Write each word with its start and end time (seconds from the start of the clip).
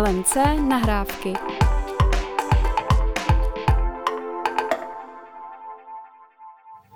LMC 0.00 0.36
nahrávky. 0.68 1.32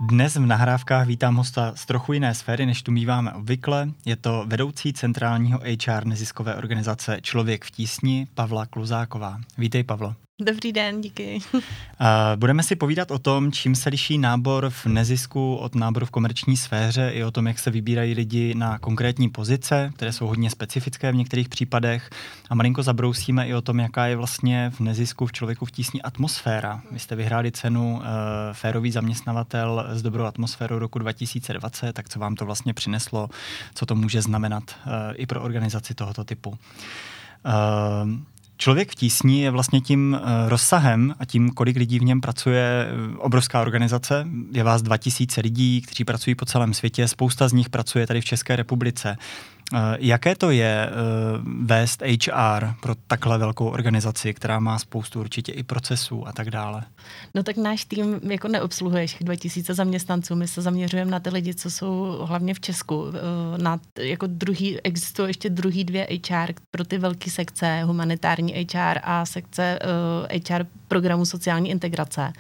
Dnes 0.01 0.37
v 0.37 0.47
nahrávkách 0.47 1.07
vítám 1.07 1.37
hosta 1.37 1.73
z 1.75 1.87
trochu 1.87 2.13
jiné 2.13 2.35
sféry, 2.35 2.67
než 2.67 2.83
tu 2.83 2.93
míváme 2.93 3.33
obvykle. 3.33 3.89
Je 4.05 4.17
to 4.17 4.45
vedoucí 4.47 4.93
centrálního 4.93 5.61
HR 5.87 6.07
neziskové 6.07 6.55
organizace 6.55 7.19
Člověk 7.23 7.65
v 7.65 7.71
tísni 7.71 8.27
Pavla 8.35 8.67
Kluzáková. 8.67 9.41
Vítej, 9.59 9.85
Pavlo. 9.85 10.15
Dobrý 10.41 10.73
den, 10.73 11.01
díky. 11.01 11.39
Budeme 12.37 12.63
si 12.63 12.77
povídat 12.77 13.11
o 13.11 13.19
tom, 13.19 13.53
čím 13.53 13.75
se 13.75 13.89
liší 13.89 14.19
nábor 14.19 14.71
v 14.71 14.87
nezisku 14.87 15.57
od 15.57 15.75
náboru 15.75 16.07
v 16.07 16.11
komerční 16.11 16.57
sféře 16.57 17.11
i 17.15 17.25
o 17.25 17.31
tom, 17.31 17.47
jak 17.47 17.59
se 17.59 17.71
vybírají 17.71 18.15
lidi 18.15 18.55
na 18.55 18.79
konkrétní 18.79 19.29
pozice, 19.29 19.93
které 19.95 20.13
jsou 20.13 20.27
hodně 20.27 20.51
specifické 20.51 21.13
v 21.13 21.15
některých 21.15 21.49
případech. 21.49 22.11
A 22.51 22.55
malinko 22.55 22.83
zabrousíme 22.83 23.49
i 23.49 23.55
o 23.55 23.63
tom, 23.63 23.79
jaká 23.79 24.07
je 24.07 24.17
vlastně 24.17 24.71
v 24.75 24.81
nezisku 24.81 25.27
v 25.27 25.33
člověku 25.33 25.65
v 25.65 25.71
tísní 25.71 26.03
atmosféra. 26.03 26.83
Vy 26.91 26.99
jste 26.99 27.17
vyhráli 27.17 27.53
cenu 27.53 27.97
uh, 27.97 28.03
Férový 28.53 28.91
zaměstnavatel 28.91 29.87
s 29.89 30.03
dobrou 30.03 30.25
atmosférou 30.25 30.79
roku 30.79 30.99
2020, 30.99 31.93
tak 31.93 32.09
co 32.09 32.19
vám 32.19 32.35
to 32.35 32.47
vlastně 32.47 32.75
přineslo, 32.75 33.31
co 33.75 33.87
to 33.87 33.95
může 33.95 34.23
znamenat 34.23 34.63
uh, 34.87 34.93
i 35.15 35.27
pro 35.27 35.43
organizaci 35.43 35.95
tohoto 35.95 36.25
typu. 36.25 36.51
Uh, 36.51 36.57
Člověk 38.57 38.93
v 38.93 38.95
tísni 38.95 39.43
je 39.43 39.51
vlastně 39.51 39.81
tím 39.81 40.19
eh, 40.21 40.49
rozsahem 40.49 41.15
a 41.19 41.25
tím, 41.25 41.51
kolik 41.51 41.77
lidí 41.77 41.99
v 41.99 42.05
něm 42.05 42.21
pracuje, 42.21 42.89
obrovská 43.19 43.61
organizace. 43.61 44.27
Je 44.53 44.63
vás 44.63 44.83
2000 44.83 45.41
lidí, 45.41 45.81
kteří 45.81 46.05
pracují 46.05 46.35
po 46.35 46.45
celém 46.45 46.75
světě, 46.75 47.09
spousta 47.09 47.49
z 47.49 47.53
nich 47.53 47.69
pracuje 47.69 48.07
tady 48.07 48.21
v 48.21 48.25
České 48.25 48.57
republice. 48.57 49.17
Eh, 49.75 49.97
jaké 49.99 50.35
to 50.35 50.51
je 50.51 50.87
eh, 50.87 50.93
vést 51.65 52.03
HR 52.03 52.75
pro 52.81 52.95
takhle 53.07 53.39
velkou 53.39 53.69
organizaci, 53.69 54.35
která 54.35 54.61
má 54.61 54.79
spoustu 54.79 55.21
určitě 55.21 55.53
i 55.53 55.63
procesů 55.63 56.29
a 56.29 56.33
tak 56.33 56.51
dále? 56.51 56.83
No 57.35 57.43
tak 57.43 57.57
náš 57.57 57.85
tým 57.85 58.21
jako 58.31 58.49
neobsluhuje 58.49 59.07
všech 59.07 59.25
2000 59.25 59.75
zaměstnanců. 59.75 60.35
My 60.35 60.49
se 60.49 60.63
zaměřujeme 60.63 61.11
na 61.11 61.21
ty 61.21 61.31
lidi, 61.31 61.55
co 61.55 61.71
jsou 61.71 62.19
hlavně 62.25 62.55
v 62.55 62.61
Česku. 62.61 63.07
Eh, 63.09 63.59
na, 63.63 63.81
jako 63.99 64.27
druhý, 64.27 64.81
existují 64.81 65.29
ještě 65.29 65.51
druhý 65.51 65.85
dvě 65.85 66.07
HR 66.31 66.53
pro 66.71 66.85
ty 66.85 66.99
velké 66.99 67.31
sekce, 67.31 67.83
humanitární 67.85 68.67
HR 68.73 68.99
a 69.03 69.27
sekce 69.27 69.79
HR 70.51 70.67
programu 70.89 71.25
sociální 71.25 71.71
integrace 71.71 72.33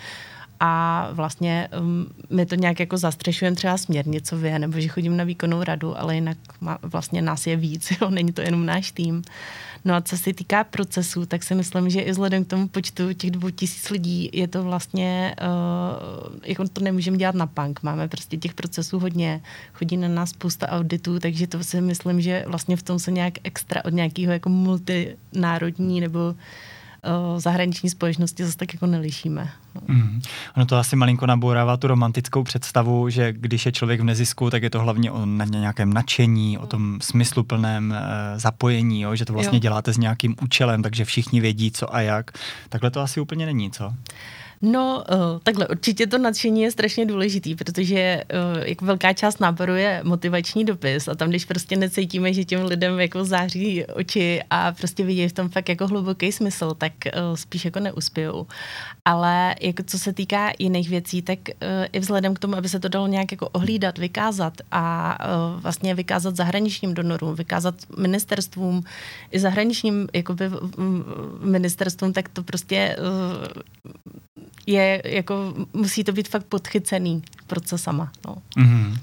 a 0.60 1.08
vlastně 1.12 1.68
um, 1.80 2.06
my 2.30 2.46
to 2.46 2.54
nějak 2.54 2.80
jako 2.80 2.96
zastřešujeme 2.96 3.56
třeba 3.56 3.78
směrnicově, 3.78 4.58
nebo 4.58 4.80
že 4.80 4.88
chodím 4.88 5.16
na 5.16 5.24
výkonnou 5.24 5.62
radu, 5.62 5.98
ale 5.98 6.14
jinak 6.14 6.36
má, 6.60 6.78
vlastně 6.82 7.22
nás 7.22 7.46
je 7.46 7.56
víc, 7.56 7.92
jo, 8.00 8.10
není 8.10 8.32
to 8.32 8.40
jenom 8.40 8.66
náš 8.66 8.90
tým. 8.90 9.22
No 9.84 9.94
a 9.94 10.00
co 10.00 10.18
se 10.18 10.32
týká 10.32 10.64
procesů, 10.64 11.27
tak 11.27 11.42
si 11.42 11.54
myslím, 11.54 11.90
že 11.90 12.00
i 12.00 12.10
vzhledem 12.10 12.44
k 12.44 12.48
tomu 12.48 12.68
počtu 12.68 13.12
těch 13.12 13.30
dvou 13.30 13.50
tisíc 13.50 13.90
lidí 13.90 14.30
je 14.32 14.48
to 14.48 14.62
vlastně, 14.62 15.36
uh, 15.42 16.36
jako 16.44 16.68
to 16.68 16.80
nemůžeme 16.80 17.16
dělat 17.16 17.34
na 17.34 17.46
punk. 17.46 17.82
Máme 17.82 18.08
prostě 18.08 18.36
těch 18.36 18.54
procesů 18.54 18.98
hodně, 18.98 19.40
chodí 19.72 19.96
na 19.96 20.08
nás 20.08 20.30
spousta 20.30 20.68
auditů, 20.68 21.18
takže 21.18 21.46
to 21.46 21.64
si 21.64 21.80
myslím, 21.80 22.20
že 22.20 22.44
vlastně 22.46 22.77
v 22.77 22.82
tom 22.82 22.98
se 22.98 23.12
nějak 23.12 23.34
extra 23.44 23.84
od 23.84 23.92
nějakého 23.92 24.32
jako 24.32 24.48
multinárodní 24.48 26.00
nebo 26.00 26.34
zahraniční 27.36 27.90
společnosti 27.90 28.44
zase 28.44 28.56
tak 28.56 28.74
jako 28.74 28.86
nelišíme. 28.86 29.48
No. 29.74 29.80
Mm. 29.94 30.22
Ono 30.56 30.66
to 30.66 30.76
asi 30.76 30.96
malinko 30.96 31.26
nabourává 31.26 31.76
tu 31.76 31.86
romantickou 31.86 32.42
představu, 32.42 33.10
že 33.10 33.32
když 33.32 33.66
je 33.66 33.72
člověk 33.72 34.00
v 34.00 34.04
nezisku, 34.04 34.50
tak 34.50 34.62
je 34.62 34.70
to 34.70 34.80
hlavně 34.80 35.10
o 35.10 35.27
nějakém 35.44 35.92
nadšení, 35.92 36.58
o 36.58 36.66
tom 36.66 36.98
smysluplném 37.02 37.90
uh, 37.90 38.38
zapojení, 38.40 39.00
jo? 39.00 39.14
že 39.14 39.24
to 39.24 39.32
vlastně 39.32 39.56
jo. 39.56 39.60
děláte 39.60 39.92
s 39.92 39.98
nějakým 39.98 40.36
účelem, 40.42 40.82
takže 40.82 41.04
všichni 41.04 41.40
vědí, 41.40 41.70
co 41.70 41.94
a 41.94 42.00
jak. 42.00 42.30
Takhle 42.68 42.90
to 42.90 43.00
asi 43.00 43.20
úplně 43.20 43.46
není, 43.46 43.70
co? 43.70 43.95
No, 44.62 45.05
uh, 45.11 45.40
takhle, 45.42 45.68
určitě 45.68 46.06
to 46.06 46.18
nadšení 46.18 46.62
je 46.62 46.70
strašně 46.70 47.06
důležitý, 47.06 47.55
protože 47.55 48.22
uh, 48.56 48.62
jako 48.64 48.84
velká 48.84 49.12
část 49.12 49.40
náboru 49.40 49.74
je 49.74 50.00
motivační 50.05 50.64
dopis 50.64 51.08
a 51.08 51.14
tam, 51.14 51.28
když 51.28 51.44
prostě 51.44 51.77
necítíme, 51.77 52.33
že 52.33 52.44
těm 52.44 52.64
lidem 52.64 53.00
jako 53.00 53.24
září 53.24 53.84
oči 53.84 54.42
a 54.50 54.72
prostě 54.72 55.05
vidí 55.05 55.28
v 55.28 55.33
tom 55.33 55.48
fakt 55.48 55.68
jako 55.68 55.86
hluboký 55.86 56.33
smysl, 56.33 56.74
tak 56.78 56.92
uh, 57.06 57.36
spíš 57.36 57.64
jako 57.64 57.80
neuspějou. 57.80 58.46
Ale 59.05 59.55
jako 59.61 59.83
co 59.86 59.98
se 59.98 60.12
týká 60.12 60.52
jiných 60.58 60.89
věcí, 60.89 61.22
tak 61.22 61.39
i 61.92 61.98
vzhledem 61.98 62.34
k 62.34 62.39
tomu, 62.39 62.56
aby 62.56 62.68
se 62.68 62.80
to 62.80 62.89
dalo 62.89 63.06
nějak 63.06 63.33
jako 63.33 63.48
ohlídat, 63.48 63.98
vykázat 63.98 64.52
a 64.72 65.18
vlastně 65.56 65.95
vykázat 65.95 66.36
zahraničním 66.36 66.95
donorům, 66.95 67.34
vykázat 67.34 67.74
ministerstvům 67.98 68.84
i 69.30 69.40
zahraničním 69.40 70.08
jakoby, 70.12 70.50
ministerstvům, 71.40 72.12
tak 72.12 72.28
to 72.28 72.42
prostě 72.42 72.96
je 74.66 75.02
jako, 75.04 75.54
musí 75.72 76.04
to 76.04 76.12
být 76.12 76.28
fakt 76.28 76.44
podchycený 76.44 77.22
procesama. 77.46 78.12
No. 78.27 78.36
Mm-hmm. 78.56 78.98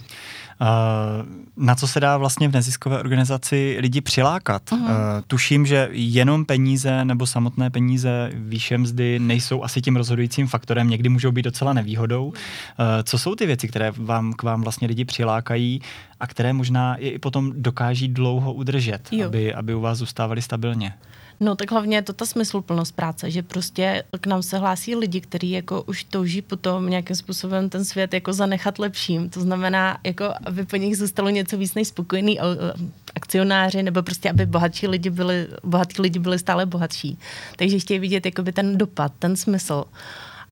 Na 1.57 1.75
co 1.75 1.87
se 1.87 1.99
dá 1.99 2.17
vlastně 2.17 2.47
v 2.47 2.53
neziskové 2.53 2.99
organizaci 2.99 3.77
lidi 3.79 4.01
přilákat? 4.01 4.61
Uh-huh. 4.71 4.87
Tuším, 5.27 5.65
že 5.65 5.89
jenom 5.91 6.45
peníze 6.45 7.05
nebo 7.05 7.27
samotné 7.27 7.69
peníze 7.69 8.31
výše 8.33 8.77
mzdy 8.77 9.19
nejsou 9.19 9.63
asi 9.63 9.81
tím 9.81 9.95
rozhodujícím 9.95 10.47
faktorem, 10.47 10.89
někdy 10.89 11.09
můžou 11.09 11.31
být 11.31 11.41
docela 11.41 11.73
nevýhodou. 11.73 12.33
Co 13.03 13.17
jsou 13.17 13.35
ty 13.35 13.45
věci, 13.45 13.67
které 13.67 13.91
vám 13.97 14.33
k 14.33 14.43
vám 14.43 14.61
vlastně 14.61 14.87
lidi 14.87 15.05
přilákají 15.05 15.81
a 16.23 16.27
které 16.27 16.53
možná 16.53 16.95
i 16.95 17.19
potom 17.19 17.51
dokáží 17.55 18.07
dlouho 18.07 18.53
udržet, 18.53 19.09
aby, 19.25 19.53
aby 19.53 19.75
u 19.75 19.81
vás 19.81 19.97
zůstávali 19.97 20.41
stabilně? 20.41 20.93
No 21.39 21.55
tak 21.55 21.71
hlavně 21.71 21.97
je 21.97 22.01
to 22.01 22.13
ta 22.13 22.25
smysluplnost 22.25 22.95
práce, 22.95 23.31
že 23.31 23.43
prostě 23.43 24.03
k 24.19 24.27
nám 24.27 24.43
se 24.43 24.57
hlásí 24.57 24.95
lidi, 24.95 25.21
kteří 25.21 25.51
jako 25.51 25.81
už 25.81 26.03
touží 26.03 26.41
potom 26.41 26.89
nějakým 26.89 27.15
způsobem 27.15 27.69
ten 27.69 27.85
svět 27.85 28.13
jako 28.13 28.33
zanechat 28.33 28.79
lepším. 28.79 29.29
To 29.29 29.41
znamená, 29.41 29.97
jako 30.03 30.25
aby 30.45 30.65
po 30.65 30.75
nich 30.75 30.97
zůstalo 30.97 31.29
něco 31.29 31.57
víc 31.57 31.75
než 31.75 31.87
spokojený 31.87 32.39
akcionáři, 33.15 33.83
nebo 33.83 34.03
prostě 34.03 34.29
aby 34.29 34.45
bohatší 34.45 34.87
lidi 34.87 35.09
byli, 35.09 35.47
bohatí 35.63 36.01
lidi 36.01 36.19
byli 36.19 36.39
stále 36.39 36.65
bohatší. 36.65 37.17
Takže 37.55 37.79
chtějí 37.79 37.99
vidět 37.99 38.25
jakoby 38.25 38.51
ten 38.51 38.77
dopad, 38.77 39.11
ten 39.19 39.35
smysl. 39.35 39.83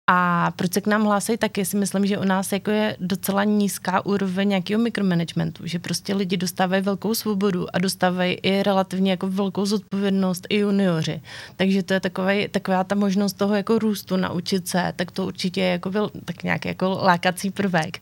A 0.09 0.51
proč 0.56 0.73
se 0.73 0.81
k 0.81 0.88
nám 0.88 1.03
hlásí 1.03 1.38
taky, 1.38 1.66
si 1.66 1.78
myslím, 1.78 2.06
že 2.06 2.17
u 2.17 2.23
nás 2.23 2.51
jako 2.51 2.72
je 2.72 2.97
docela 3.00 3.44
nízká 3.44 4.06
úroveň 4.06 4.50
nějakého 4.50 4.81
mikromanagementu, 4.81 5.67
že 5.67 5.79
prostě 5.79 6.16
lidi 6.16 6.38
dostávají 6.38 6.81
velkou 6.81 7.13
svobodu 7.13 7.75
a 7.75 7.79
dostávají 7.79 8.34
i 8.34 8.63
relativně 8.63 9.11
jako 9.11 9.28
velkou 9.28 9.66
zodpovědnost 9.66 10.47
i 10.50 10.57
junioři. 10.57 11.22
Takže 11.56 11.84
to 11.84 11.94
je 11.94 12.00
takový, 12.00 12.47
taková 12.47 12.84
ta 12.84 12.95
možnost 12.95 13.34
toho 13.34 13.56
jako 13.56 13.79
růstu, 13.79 14.17
naučit 14.17 14.67
se, 14.67 14.94
tak 14.95 15.11
to 15.11 15.25
určitě 15.25 15.61
je 15.61 15.72
jako 15.72 15.90
byl, 15.90 16.11
tak 16.25 16.44
nějaký 16.44 16.67
jako 16.67 16.90
lákací 16.90 17.51
prvek. 17.51 18.00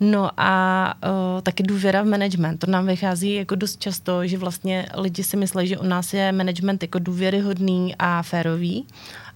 No 0.00 0.30
a 0.36 0.94
uh, 1.04 1.40
taky 1.40 1.62
důvěra 1.62 2.02
v 2.02 2.06
management. 2.06 2.58
To 2.58 2.70
nám 2.70 2.86
vychází 2.86 3.34
jako 3.34 3.54
dost 3.54 3.80
často, 3.80 4.26
že 4.26 4.38
vlastně 4.38 4.86
lidi 4.96 5.24
si 5.24 5.36
myslí, 5.36 5.66
že 5.66 5.78
u 5.78 5.84
nás 5.84 6.14
je 6.14 6.32
management 6.32 6.82
jako 6.82 6.98
důvěryhodný 6.98 7.94
a 7.98 8.22
férový 8.22 8.86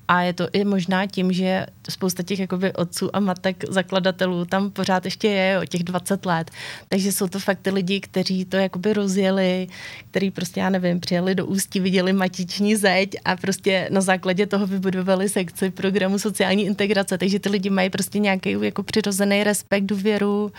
a 0.09 0.22
je 0.22 0.32
to 0.32 0.48
i 0.53 0.65
možná 0.65 1.06
tím, 1.06 1.32
že 1.32 1.66
spousta 1.88 2.22
těch 2.22 2.38
jakoby 2.38 2.72
otců 2.72 3.16
a 3.16 3.20
matek 3.20 3.65
zakladatelů 3.69 4.44
tam 4.44 4.70
pořád 4.70 5.04
ještě 5.04 5.28
je 5.28 5.60
o 5.60 5.65
těch 5.65 5.82
20 5.82 6.26
let. 6.26 6.50
Takže 6.88 7.12
jsou 7.12 7.28
to 7.28 7.38
fakt 7.38 7.59
ty 7.62 7.70
lidi, 7.70 8.00
kteří 8.00 8.44
to 8.44 8.56
jakoby 8.56 8.93
rozjeli, 8.93 9.69
kteří 10.10 10.31
prostě, 10.31 10.60
já 10.60 10.70
nevím, 10.70 11.00
přijeli 11.00 11.34
do 11.34 11.47
Ústí, 11.47 11.81
viděli 11.81 12.12
matiční 12.12 12.76
zeď 12.76 13.16
a 13.25 13.37
prostě 13.37 13.88
na 13.91 14.00
základě 14.00 14.47
toho 14.47 14.66
vybudovali 14.66 15.28
sekci 15.28 15.70
programu 15.70 16.19
sociální 16.19 16.64
integrace. 16.64 17.19
Takže 17.19 17.38
ty 17.38 17.48
lidi 17.48 17.70
mají 17.70 17.91
prostě 17.91 18.19
nějaký 18.19 18.56
jako 18.60 18.82
přirozený 18.82 19.44
respekt, 19.44 19.84
důvěru 19.84 20.53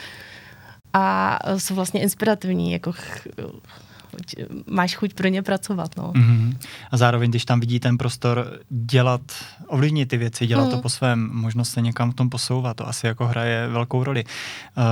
a 0.94 1.39
jsou 1.57 1.75
vlastně 1.75 2.01
inspirativní, 2.01 2.72
jako 2.72 2.93
máš 4.67 4.96
chuť 4.96 5.14
pro 5.14 5.28
ně 5.28 5.41
pracovat. 5.41 5.97
No. 5.97 6.12
Mm-hmm. 6.12 6.58
A 6.91 6.97
zároveň, 6.97 7.29
když 7.29 7.46
tam 7.46 7.59
vidí 7.59 7.79
ten 7.79 7.97
prostor 7.97 8.59
dělat, 8.70 9.22
ovlivnit 9.67 10.09
ty 10.09 10.17
věci, 10.17 10.47
dělat 10.47 10.66
mm. 10.66 10.72
to 10.72 10.78
po 10.78 10.90
svém, 10.90 11.29
možnost 11.34 11.70
se 11.70 11.82
někam 11.82 12.12
v 12.12 12.16
tom 12.16 12.29
posouvat, 12.29 12.78
to 12.78 12.88
asi 12.88 13.08
jako 13.08 13.28
hraje 13.28 13.67
velkou 13.67 14.03
roli. 14.03 14.23
Uh, 14.23 14.84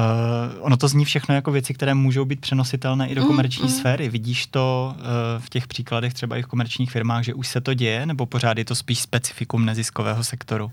ono 0.59 0.77
to 0.77 0.87
zní 0.87 1.05
všechno 1.05 1.35
jako 1.35 1.51
věci, 1.51 1.73
které 1.73 1.93
můžou 1.93 2.25
být 2.25 2.41
přenositelné 2.41 3.09
i 3.09 3.15
do 3.15 3.21
mm, 3.21 3.27
komerční 3.27 3.63
mm. 3.63 3.69
sféry. 3.69 4.09
Vidíš 4.09 4.47
to 4.47 4.95
uh, 4.95 5.03
v 5.39 5.49
těch 5.49 5.67
příkladech 5.67 6.13
třeba 6.13 6.37
i 6.37 6.41
v 6.41 6.47
komerčních 6.47 6.91
firmách, 6.91 7.23
že 7.23 7.33
už 7.33 7.47
se 7.47 7.61
to 7.61 7.73
děje, 7.73 8.05
nebo 8.05 8.25
pořád 8.25 8.57
je 8.57 8.65
to 8.65 8.75
spíš 8.75 8.99
specifikum 8.99 9.65
neziskového 9.65 10.23
sektoru? 10.23 10.71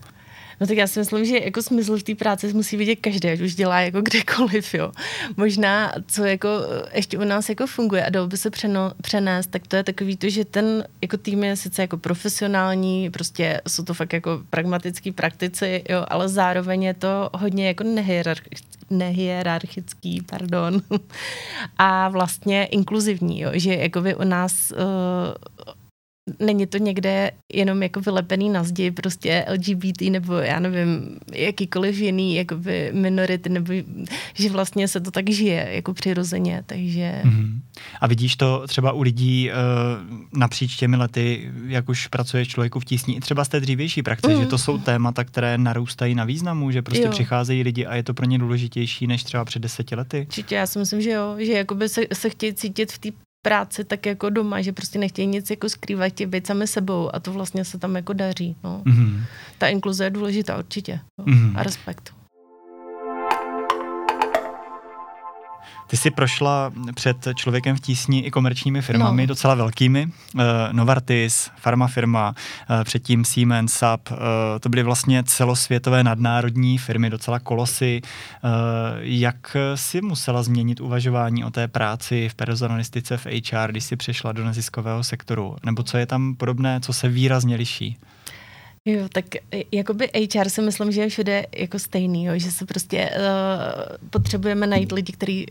No 0.61 0.67
tak 0.67 0.77
já 0.77 0.87
si 0.87 0.99
myslím, 0.99 1.25
že 1.25 1.39
jako 1.39 1.61
smysl 1.61 1.97
v 1.97 2.03
té 2.03 2.15
práci 2.15 2.53
musí 2.53 2.77
vidět 2.77 2.95
každý, 2.95 3.29
ať 3.29 3.41
už 3.41 3.55
dělá 3.55 3.79
jako 3.79 4.01
kdekoliv, 4.01 4.73
jo. 4.73 4.91
Možná, 5.37 5.93
co 6.07 6.23
jako 6.23 6.49
ještě 6.93 7.17
u 7.17 7.23
nás 7.23 7.49
jako 7.49 7.67
funguje 7.67 8.05
a 8.05 8.09
dalo 8.09 8.27
by 8.27 8.37
se 8.37 8.49
přeno, 8.49 8.91
přenést, 9.01 9.47
tak 9.47 9.67
to 9.67 9.75
je 9.75 9.83
takový 9.83 10.17
to, 10.17 10.29
že 10.29 10.45
ten 10.45 10.85
jako 11.01 11.17
tým 11.17 11.43
je 11.43 11.55
sice 11.55 11.81
jako 11.81 11.97
profesionální, 11.97 13.09
prostě 13.09 13.61
jsou 13.67 13.83
to 13.83 13.93
fakt 13.93 14.13
jako 14.13 14.41
pragmatický 14.49 15.11
praktici, 15.11 15.83
jo, 15.89 16.05
ale 16.07 16.29
zároveň 16.29 16.83
je 16.83 16.93
to 16.93 17.29
hodně 17.33 17.67
jako 17.67 17.83
nehierarchický 17.83 18.71
nehierarchický, 18.89 20.21
pardon, 20.21 20.81
a 21.77 22.09
vlastně 22.09 22.65
inkluzivní, 22.65 23.39
jo, 23.39 23.51
že 23.53 23.75
jako 23.75 24.01
by 24.01 24.15
u 24.15 24.23
nás 24.23 24.71
uh, 24.71 25.73
není 26.39 26.67
to 26.67 26.77
někde 26.77 27.31
jenom 27.53 27.83
jako 27.83 28.01
vylepený 28.01 28.49
na 28.49 28.63
zdi, 28.63 28.91
prostě 28.91 29.45
LGBT 29.53 30.01
nebo 30.01 30.33
já 30.33 30.59
nevím, 30.59 31.17
jakýkoliv 31.33 31.97
jiný 31.99 32.35
jakoby 32.35 32.91
minority, 32.93 33.49
nebo 33.49 33.73
že 34.33 34.49
vlastně 34.49 34.87
se 34.87 34.99
to 34.99 35.11
tak 35.11 35.29
žije 35.29 35.67
jako 35.71 35.93
přirozeně, 35.93 36.63
takže... 36.65 37.21
Mm-hmm. 37.23 37.59
A 38.01 38.07
vidíš 38.07 38.35
to 38.35 38.67
třeba 38.67 38.91
u 38.91 39.01
lidí 39.01 39.49
uh, 39.49 40.39
napříč 40.39 40.75
těmi 40.75 40.97
lety, 40.97 41.51
jak 41.67 41.89
už 41.89 42.07
pracuje 42.07 42.45
člověku 42.45 42.79
v 42.79 42.85
tísni, 42.85 43.15
i 43.15 43.19
třeba 43.19 43.45
z 43.45 43.49
té 43.49 43.59
dřívější 43.59 44.03
praxe, 44.03 44.27
mm. 44.27 44.41
že 44.41 44.45
to 44.45 44.57
jsou 44.57 44.77
témata, 44.77 45.23
které 45.23 45.57
narůstají 45.57 46.15
na 46.15 46.25
významu, 46.25 46.71
že 46.71 46.81
prostě 46.81 47.05
jo. 47.05 47.11
přicházejí 47.11 47.63
lidi 47.63 47.85
a 47.85 47.95
je 47.95 48.03
to 48.03 48.13
pro 48.13 48.25
ně 48.25 48.39
důležitější 48.39 49.07
než 49.07 49.23
třeba 49.23 49.45
před 49.45 49.59
deseti 49.59 49.95
lety? 49.95 50.21
Určitě, 50.27 50.55
já 50.55 50.67
si 50.67 50.79
myslím, 50.79 51.01
že 51.01 51.09
jo, 51.09 51.35
že 51.39 51.51
jakoby 51.51 51.89
se, 51.89 52.01
se 52.13 52.29
chtějí 52.29 52.53
cítit 52.53 52.91
v 52.91 52.99
té 52.99 53.09
práci 53.41 53.83
tak 53.83 54.05
jako 54.05 54.29
doma, 54.29 54.61
že 54.61 54.71
prostě 54.71 54.99
nechtějí 54.99 55.27
nic 55.27 55.49
jako 55.49 55.69
skrývat, 55.69 56.11
chtějí 56.11 56.27
být 56.27 56.47
sami 56.47 56.67
sebou 56.67 57.15
a 57.15 57.19
to 57.19 57.33
vlastně 57.33 57.65
se 57.65 57.77
tam 57.77 57.95
jako 57.95 58.13
daří. 58.13 58.55
No. 58.63 58.81
Mm-hmm. 58.85 59.23
Ta 59.57 59.67
inkluze 59.67 60.03
je 60.03 60.09
důležitá 60.09 60.57
určitě 60.57 60.99
no. 61.19 61.25
mm-hmm. 61.25 61.53
a 61.55 61.63
respekt. 61.63 62.13
Ty 65.91 65.97
jsi 65.97 66.11
prošla 66.11 66.71
před 66.95 67.27
člověkem 67.35 67.75
v 67.75 67.79
tísni 67.79 68.19
i 68.19 68.31
komerčními 68.31 68.81
firmami, 68.81 69.23
no. 69.23 69.27
docela 69.27 69.55
velkými. 69.55 70.05
Uh, 70.35 70.41
Novartis, 70.71 71.49
farmafirma, 71.57 72.29
uh, 72.29 72.83
předtím 72.83 73.25
Siemens, 73.25 73.73
SAP. 73.73 74.11
Uh, 74.11 74.17
to 74.59 74.69
byly 74.69 74.83
vlastně 74.83 75.23
celosvětové 75.23 76.03
nadnárodní 76.03 76.77
firmy, 76.77 77.09
docela 77.09 77.39
kolosy. 77.39 78.01
Uh, 78.03 78.49
jak 78.99 79.57
si 79.75 80.01
musela 80.01 80.43
změnit 80.43 80.79
uvažování 80.79 81.43
o 81.43 81.51
té 81.51 81.67
práci 81.67 82.29
v 82.29 82.35
personalistice 82.35 83.17
v 83.17 83.25
HR, 83.25 83.71
když 83.71 83.83
jsi 83.83 83.95
přešla 83.95 84.31
do 84.31 84.45
neziskového 84.45 85.03
sektoru? 85.03 85.55
Nebo 85.65 85.83
co 85.83 85.97
je 85.97 86.05
tam 86.05 86.35
podobné, 86.35 86.79
co 86.81 86.93
se 86.93 87.09
výrazně 87.09 87.55
liší? 87.55 87.97
Jo, 88.85 89.07
tak 89.13 89.35
e, 89.35 89.63
jakoby 89.71 90.09
HR 90.35 90.49
si 90.49 90.61
myslím, 90.61 90.91
že 90.91 91.01
je 91.01 91.09
všude 91.09 91.45
jako 91.57 91.79
stejný, 91.79 92.25
jo, 92.25 92.33
že 92.35 92.51
se 92.51 92.65
prostě 92.65 93.09
uh, 93.15 93.97
potřebujeme 94.09 94.67
najít 94.67 94.91
lidi, 94.91 95.13
kteří 95.13 95.45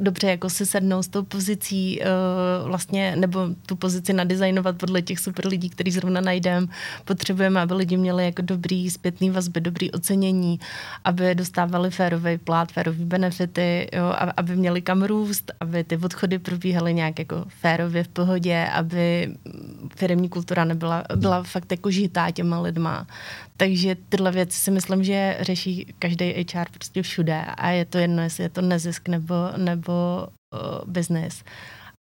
dobře 0.00 0.26
jako 0.30 0.50
si 0.50 0.66
sednou 0.66 1.02
s 1.02 1.08
tou 1.08 1.22
pozicí 1.22 2.00
uh, 2.00 2.68
vlastně, 2.68 3.16
nebo 3.16 3.48
tu 3.66 3.76
pozici 3.76 4.12
nadizajnovat 4.12 4.76
podle 4.76 5.02
těch 5.02 5.18
super 5.18 5.46
lidí, 5.46 5.70
který 5.70 5.90
zrovna 5.90 6.20
najdeme. 6.20 6.66
Potřebujeme, 7.04 7.60
aby 7.60 7.74
lidi 7.74 7.96
měli 7.96 8.24
jako 8.24 8.42
dobrý 8.42 8.90
zpětný 8.90 9.30
vazby, 9.30 9.60
dobrý 9.60 9.90
ocenění, 9.92 10.60
aby 11.04 11.34
dostávali 11.34 11.90
férový 11.90 12.38
plát, 12.38 12.72
férový 12.72 13.04
benefity, 13.04 13.88
jo, 13.92 14.14
aby 14.36 14.56
měli 14.56 14.82
kam 14.82 15.02
růst, 15.02 15.52
aby 15.60 15.84
ty 15.84 15.96
odchody 15.96 16.38
probíhaly 16.38 16.94
nějak 16.94 17.18
jako 17.18 17.44
férově 17.48 18.04
v 18.04 18.08
pohodě, 18.08 18.66
aby 18.72 19.34
firmní 19.96 20.28
kultura 20.28 20.64
nebyla 20.64 21.04
byla 21.16 21.42
fakt 21.42 21.70
jako 21.70 21.90
žitá 21.90 22.30
těma 22.30 22.69
lidma. 22.70 23.06
Takže 23.56 23.96
tyhle 24.08 24.30
věci 24.32 24.58
si 24.58 24.70
myslím, 24.70 25.04
že 25.04 25.36
řeší 25.40 25.94
každý 25.98 26.46
HR 26.54 26.70
prostě 26.72 27.02
všude 27.02 27.44
a 27.56 27.68
je 27.70 27.84
to 27.84 27.98
jedno, 27.98 28.22
jestli 28.22 28.42
je 28.42 28.48
to 28.48 28.62
nezisk 28.62 29.08
nebo, 29.08 29.34
nebo 29.56 30.26
uh, 30.54 30.90
business. 30.90 31.42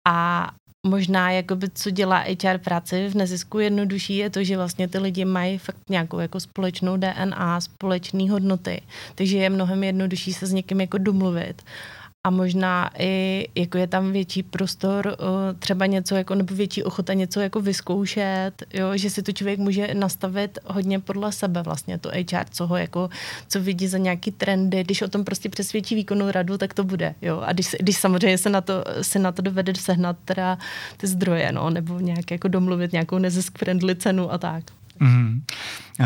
A 0.08 0.50
možná, 0.88 1.32
jakoby, 1.32 1.70
co 1.70 1.90
dělá 1.90 2.24
HR 2.44 2.58
práci 2.58 3.10
v 3.10 3.16
nezisku 3.16 3.60
jednodušší, 3.60 4.18
je 4.18 4.30
to, 4.30 4.44
že 4.44 4.58
vlastně 4.58 4.88
ty 4.88 4.98
lidi 4.98 5.26
mají 5.26 5.58
fakt 5.58 5.90
nějakou 5.90 6.20
jako 6.20 6.40
společnou 6.40 6.98
DNA, 6.98 7.62
společné 7.62 8.32
hodnoty. 8.32 8.82
Takže 9.16 9.38
je 9.38 9.50
mnohem 9.50 9.84
jednodušší 9.84 10.34
se 10.34 10.46
s 10.46 10.54
někým 10.54 10.82
jako 10.82 10.98
domluvit 10.98 11.62
a 12.26 12.30
možná 12.30 12.90
i 13.00 13.48
jako 13.56 13.78
je 13.78 13.88
tam 13.88 14.12
větší 14.12 14.44
prostor 14.44 15.08
uh, 15.20 15.60
třeba 15.60 15.86
něco 15.86 16.16
jako, 16.16 16.36
nebo 16.36 16.56
větší 16.56 16.84
ochota 16.84 17.14
něco 17.14 17.40
jako 17.40 17.62
vyzkoušet, 17.62 18.52
jo, 18.74 18.98
že 18.98 19.10
si 19.10 19.24
to 19.24 19.32
člověk 19.32 19.60
může 19.60 19.94
nastavit 19.94 20.60
hodně 20.66 21.00
podle 21.00 21.32
sebe 21.32 21.64
vlastně 21.64 21.98
to 21.98 22.10
HR, 22.10 22.46
co 22.52 22.68
ho 22.68 22.78
jako, 22.78 23.10
co 23.48 23.62
vidí 23.62 23.88
za 23.88 23.98
nějaký 23.98 24.32
trendy, 24.32 24.84
když 24.84 25.02
o 25.02 25.08
tom 25.08 25.24
prostě 25.24 25.50
přesvědčí 25.50 25.96
výkonnou 25.96 26.32
radu, 26.32 26.58
tak 26.58 26.74
to 26.74 26.84
bude, 26.84 27.16
jo, 27.22 27.42
a 27.46 27.54
když, 27.54 27.76
když 27.80 27.98
samozřejmě 27.98 28.38
se 28.38 28.50
na 28.50 28.62
to, 28.62 28.84
se 29.02 29.20
na 29.20 29.32
to 29.32 29.42
dovede 29.42 29.76
sehnat 29.76 30.18
teda 30.26 30.58
ty 30.98 31.08
zdroje, 31.08 31.52
no, 31.52 31.70
nebo 31.70 32.00
nějak 32.00 32.32
jako 32.32 32.48
domluvit 32.48 32.92
nějakou 32.92 33.18
nezisk 33.18 33.58
friendly 33.58 33.96
cenu 33.96 34.34
a 34.34 34.38
tak. 34.38 34.64
Mm-hmm. 35.02 35.42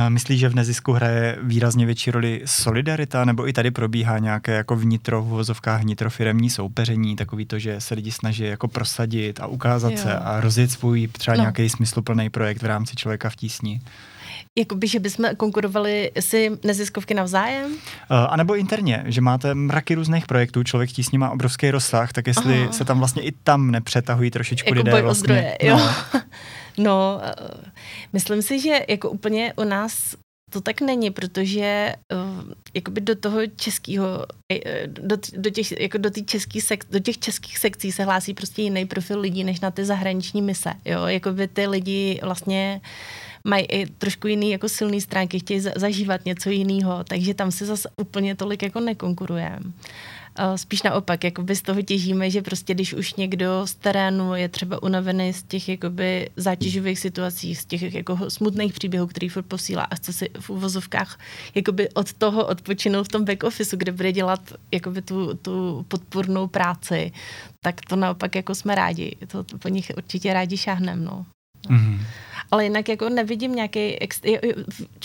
Myslíš, 0.09 0.39
že 0.39 0.49
v 0.49 0.55
nezisku 0.55 0.91
hraje 0.91 1.37
výrazně 1.41 1.85
větší 1.85 2.11
roli 2.11 2.41
solidarita, 2.45 3.25
nebo 3.25 3.47
i 3.47 3.53
tady 3.53 3.71
probíhá 3.71 4.19
nějaké 4.19 4.51
jako 4.51 4.75
vnitro, 4.75 5.21
v 5.21 5.27
vozovkách 5.27 5.81
vnitrofiremní 5.81 6.49
soupeření, 6.49 7.15
takový 7.15 7.45
to, 7.45 7.59
že 7.59 7.81
se 7.81 7.95
lidi 7.95 8.11
snaží 8.11 8.43
jako 8.43 8.67
prosadit 8.67 9.39
a 9.39 9.47
ukázat 9.47 9.91
jo. 9.91 9.97
se 9.97 10.13
a 10.13 10.41
rozjet 10.41 10.71
svůj 10.71 11.07
třeba 11.07 11.37
no. 11.37 11.41
nějaký 11.41 11.69
smysluplný 11.69 12.29
projekt 12.29 12.61
v 12.61 12.65
rámci 12.65 12.95
člověka 12.95 13.29
v 13.29 13.35
tísni? 13.35 13.81
Jakoby, 14.57 14.87
že 14.87 14.99
bychom 14.99 15.25
konkurovali 15.37 16.11
si 16.19 16.51
neziskovky 16.63 17.13
navzájem? 17.13 17.71
Uh, 17.71 17.77
a 18.09 18.35
nebo 18.35 18.55
interně, 18.55 19.03
že 19.07 19.21
máte 19.21 19.53
mraky 19.53 19.95
různých 19.95 20.27
projektů, 20.27 20.63
člověk 20.63 20.91
tísní 20.91 21.17
má 21.17 21.29
obrovský 21.29 21.71
rozsah, 21.71 22.13
tak 22.13 22.27
jestli 22.27 22.61
Aha. 22.63 22.71
se 22.71 22.85
tam 22.85 22.99
vlastně 22.99 23.21
i 23.21 23.31
tam 23.31 23.71
nepřetahují 23.71 24.31
trošičku 24.31 24.69
jako 24.69 24.77
lidé 24.77 25.01
vlastně. 25.01 25.23
Zdroje, 25.23 25.57
jo. 25.61 25.77
No. 25.77 26.21
No, 26.79 27.21
eh, 27.23 27.71
myslím 28.13 28.41
si, 28.41 28.59
že 28.59 28.79
jako 28.87 29.09
úplně 29.09 29.53
u 29.57 29.63
nás 29.63 30.15
to 30.49 30.61
tak 30.61 30.81
není, 30.81 31.11
protože 31.11 31.93
uh, 32.13 32.53
jakoby 32.73 33.01
do 33.01 33.15
toho 33.15 33.47
českého, 33.47 34.25
eh, 34.53 34.87
do, 34.87 35.17
do, 35.37 35.49
těch, 35.49 35.81
jako 35.81 35.97
do, 35.97 36.09
český 36.25 36.61
sek, 36.61 36.85
do 36.91 36.99
těch 36.99 37.17
českých 37.17 37.57
sekcí 37.57 37.91
se 37.91 38.03
hlásí 38.03 38.33
prostě 38.33 38.61
jiný 38.61 38.85
profil 38.85 39.19
lidí, 39.19 39.43
než 39.43 39.59
na 39.59 39.71
ty 39.71 39.85
zahraniční 39.85 40.41
mise. 40.41 40.73
Jo? 40.85 41.05
Jakoby 41.05 41.47
ty 41.47 41.67
lidi 41.67 42.19
vlastně 42.23 42.81
mají 43.47 43.65
i 43.65 43.85
trošku 43.85 44.27
jiný 44.27 44.51
jako 44.51 44.69
silný 44.69 45.01
stránky, 45.01 45.39
chtějí 45.39 45.59
zažívat 45.75 46.25
něco 46.25 46.49
jiného, 46.49 47.03
takže 47.03 47.33
tam 47.33 47.51
se 47.51 47.65
zase 47.65 47.89
úplně 47.97 48.35
tolik 48.35 48.63
jako 48.63 48.79
nekonkurujeme. 48.79 49.59
Spíš 50.55 50.83
naopak, 50.83 51.23
jakoby 51.23 51.55
z 51.55 51.61
toho 51.61 51.81
těžíme, 51.81 52.29
že 52.29 52.41
prostě 52.41 52.73
když 52.73 52.93
už 52.93 53.13
někdo 53.13 53.61
z 53.65 53.75
terénu 53.75 54.35
je 54.35 54.49
třeba 54.49 54.83
unavený 54.83 55.33
z 55.33 55.43
těch 55.43 55.69
jakoby 55.69 56.29
zátěžových 56.35 56.99
situací, 56.99 57.55
z 57.55 57.65
těch 57.65 57.93
jako 57.93 58.29
smutných 58.29 58.73
příběhů, 58.73 59.07
který 59.07 59.29
furt 59.29 59.43
posílá 59.43 59.83
a 59.83 59.95
chce 59.95 60.13
si 60.13 60.29
v 60.39 60.49
uvozovkách 60.49 61.19
jakoby 61.55 61.89
od 61.89 62.13
toho 62.13 62.47
odpočinout 62.47 63.03
v 63.03 63.11
tom 63.11 63.25
back 63.25 63.43
officeu, 63.43 63.77
kde 63.77 63.91
bude 63.91 64.11
dělat 64.11 64.53
jakoby 64.71 65.01
tu, 65.01 65.33
tu 65.33 65.85
podpornou 65.87 66.47
práci, 66.47 67.11
tak 67.63 67.81
to 67.81 67.95
naopak 67.95 68.35
jako 68.35 68.55
jsme 68.55 68.75
rádi. 68.75 69.15
To, 69.27 69.43
po 69.43 69.67
nich 69.67 69.91
určitě 69.97 70.33
rádi 70.33 70.57
šáhneme. 70.57 71.01
No. 71.05 71.25
Mm-hmm. 71.69 71.99
Ale 72.51 72.63
jinak 72.63 72.89
jako 72.89 73.09
nevidím 73.09 73.55
nějaký, 73.55 73.99
ex... 73.99 74.21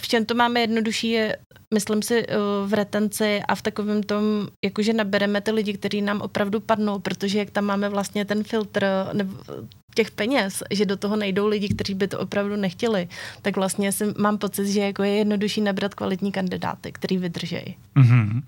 v 0.01 0.09
čem 0.09 0.25
to 0.25 0.35
máme 0.35 0.61
jednodušší 0.61 1.11
je, 1.11 1.37
myslím 1.75 2.03
si, 2.03 2.27
eh, 2.29 2.37
v 2.67 2.75
retenci 2.75 3.43
a 3.49 3.55
v 3.55 3.63
takovém 3.63 4.03
tom, 4.03 4.49
jakože 4.65 4.93
nabereme 4.93 5.41
ty 5.41 5.51
lidi, 5.51 5.73
kteří 5.73 6.03
nám 6.03 6.21
opravdu 6.21 6.61
padnou, 6.61 6.99
protože 6.99 7.39
jak 7.39 7.51
tam 7.51 7.65
máme 7.65 7.89
vlastně 7.89 8.25
ten 8.25 8.45
filtr 8.45 8.87
nebo 9.13 9.35
těch 9.95 10.11
peněz, 10.11 10.63
že 10.71 10.87
do 10.87 10.97
toho 10.97 11.17
nejdou 11.17 11.47
lidi, 11.47 11.69
kteří 11.69 11.95
by 11.95 12.09
to 12.09 12.19
opravdu 12.19 12.57
nechtěli, 12.57 13.09
tak 13.43 13.57
vlastně 13.57 13.93
si, 13.93 14.05
mám 14.19 14.39
pocit, 14.39 14.69
že 14.69 14.81
jako 14.81 15.03
je 15.03 15.11
jednodušší 15.11 15.61
nabrat 15.61 15.95
kvalitní 15.95 16.33
kandidáty, 16.33 16.93
který 16.93 17.19
vydržejí. 17.19 17.77
Mm-hmm. 17.97 18.33
Uh, 18.35 18.43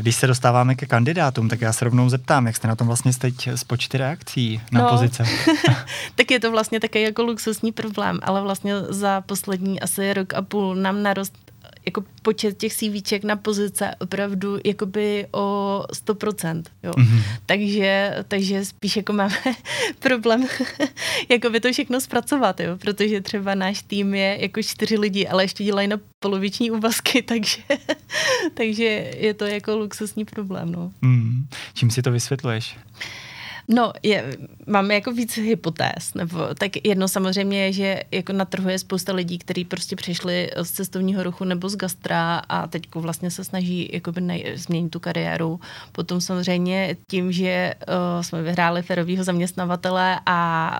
když 0.00 0.16
se 0.16 0.26
dostáváme 0.26 0.74
ke 0.74 0.86
kandidátům, 0.86 1.48
tak 1.48 1.60
já 1.60 1.72
se 1.72 1.84
rovnou 1.84 2.08
zeptám, 2.08 2.46
jak 2.46 2.56
jste 2.56 2.68
na 2.68 2.76
tom 2.76 2.86
vlastně 2.86 3.12
teď 3.18 3.46
s 3.46 3.64
počty 3.64 3.98
reakcí 3.98 4.60
na 4.72 4.80
no, 4.80 4.90
pozice? 4.90 5.24
tak 6.14 6.30
je 6.30 6.40
to 6.40 6.50
vlastně 6.50 6.80
takový 6.80 7.04
jako 7.04 7.22
luxusní 7.22 7.72
problém, 7.72 8.18
ale 8.22 8.42
vlastně 8.42 8.80
za 8.80 9.20
poslední 9.20 9.80
asi 9.80 10.14
rok 10.14 10.34
a 10.34 10.42
půl 10.42 10.74
nám 10.74 11.02
narost 11.02 11.44
jako 11.86 12.04
počet 12.22 12.58
těch 12.58 12.74
CVček 12.74 13.24
na 13.24 13.36
pozice 13.36 13.94
opravdu 13.98 14.58
jakoby 14.64 15.26
o 15.32 15.82
100%. 16.06 16.62
Jo. 16.82 16.92
Mm-hmm. 16.92 17.22
Takže, 17.46 18.16
takže 18.28 18.64
spíš 18.64 18.96
jako 18.96 19.12
máme 19.12 19.34
problém 19.98 20.46
jakoby 21.28 21.60
to 21.60 21.72
všechno 21.72 22.00
zpracovat, 22.00 22.60
jo, 22.60 22.76
protože 22.76 23.20
třeba 23.20 23.54
náš 23.54 23.82
tým 23.82 24.14
je 24.14 24.38
jako 24.40 24.62
čtyři 24.62 24.98
lidi, 24.98 25.28
ale 25.28 25.44
ještě 25.44 25.64
dělají 25.64 25.88
na 25.88 25.96
poloviční 26.18 26.70
úvazky, 26.70 27.22
takže, 27.32 27.62
takže 28.54 28.84
je 29.16 29.34
to 29.34 29.44
jako 29.44 29.76
luxusní 29.76 30.24
problém. 30.24 30.72
No. 30.72 30.92
Mm. 31.02 31.46
Čím 31.74 31.90
si 31.90 32.02
to 32.02 32.12
vysvětluješ? 32.12 32.76
No, 33.68 33.92
je, 34.02 34.36
máme 34.66 34.94
jako 34.94 35.12
víc 35.12 35.36
hypotéz, 35.36 36.14
nebo 36.14 36.54
tak 36.58 36.86
jedno 36.86 37.08
samozřejmě 37.08 37.64
je, 37.64 37.72
že 37.72 38.00
jako 38.10 38.32
na 38.32 38.44
trhu 38.44 38.68
je 38.68 38.78
spousta 38.78 39.12
lidí, 39.12 39.38
kteří 39.38 39.64
prostě 39.64 39.96
přišli 39.96 40.50
z 40.62 40.70
cestovního 40.70 41.22
ruchu 41.22 41.44
nebo 41.44 41.68
z 41.68 41.76
gastra 41.76 42.42
a 42.48 42.66
teď 42.66 42.94
vlastně 42.94 43.30
se 43.30 43.44
snaží 43.44 43.90
jakoby 43.92 44.20
nej, 44.20 44.52
změnit 44.54 44.88
tu 44.88 45.00
kariéru. 45.00 45.60
Potom 45.92 46.20
samozřejmě 46.20 46.96
tím, 47.10 47.32
že 47.32 47.74
uh, 47.88 48.22
jsme 48.22 48.42
vyhráli 48.42 48.82
ferovýho 48.82 49.24
zaměstnavatele 49.24 50.20
a 50.26 50.70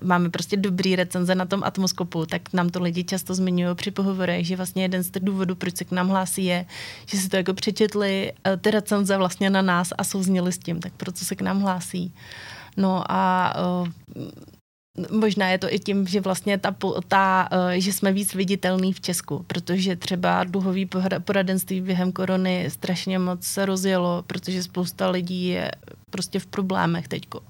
uh, 0.00 0.08
máme 0.08 0.30
prostě 0.30 0.56
dobrý 0.56 0.96
recenze 0.96 1.34
na 1.34 1.44
tom 1.44 1.64
atmoskopu, 1.64 2.26
tak 2.26 2.52
nám 2.52 2.68
to 2.68 2.82
lidi 2.82 3.04
často 3.04 3.34
zmiňují 3.34 3.74
při 3.74 3.90
pohovorech, 3.90 4.46
že 4.46 4.56
vlastně 4.56 4.82
jeden 4.82 5.02
z 5.04 5.10
těch 5.10 5.24
důvodů, 5.24 5.54
proč 5.54 5.76
se 5.76 5.84
k 5.84 5.90
nám 5.90 6.08
hlásí, 6.08 6.44
je, 6.44 6.66
že 7.06 7.18
si 7.18 7.28
to 7.28 7.36
jako 7.36 7.54
přečetli 7.54 8.32
uh, 8.46 8.60
ty 8.60 8.70
recenze 8.70 9.16
vlastně 9.16 9.50
na 9.50 9.62
nás 9.62 9.92
a 9.98 10.04
souzněli 10.04 10.52
s 10.52 10.58
tím, 10.58 10.80
tak 10.80 10.92
proto 10.96 11.24
se 11.24 11.34
k 11.34 11.40
nám 11.40 11.60
hlásí. 11.60 12.12
No 12.76 13.04
a 13.08 13.54
uh, 13.80 13.88
Možná 15.10 15.48
je 15.48 15.58
to 15.58 15.74
i 15.74 15.78
tím, 15.78 16.06
že 16.06 16.20
vlastně 16.20 16.58
ta, 16.58 16.76
ta, 17.08 17.48
eh, 17.52 17.80
že 17.80 17.92
jsme 17.92 18.12
víc 18.12 18.34
viditelní 18.34 18.92
v 18.92 19.00
Česku, 19.00 19.44
protože 19.46 19.96
třeba 19.96 20.44
duhový 20.44 20.88
poradenství 21.24 21.80
během 21.80 22.12
korony 22.12 22.66
strašně 22.68 23.18
moc 23.18 23.44
se 23.44 23.66
rozjelo, 23.66 24.24
protože 24.26 24.62
spousta 24.62 25.10
lidí 25.10 25.48
je 25.48 25.70
prostě 26.14 26.38
v 26.38 26.46
problémech 26.46 27.08
teďko. 27.08 27.40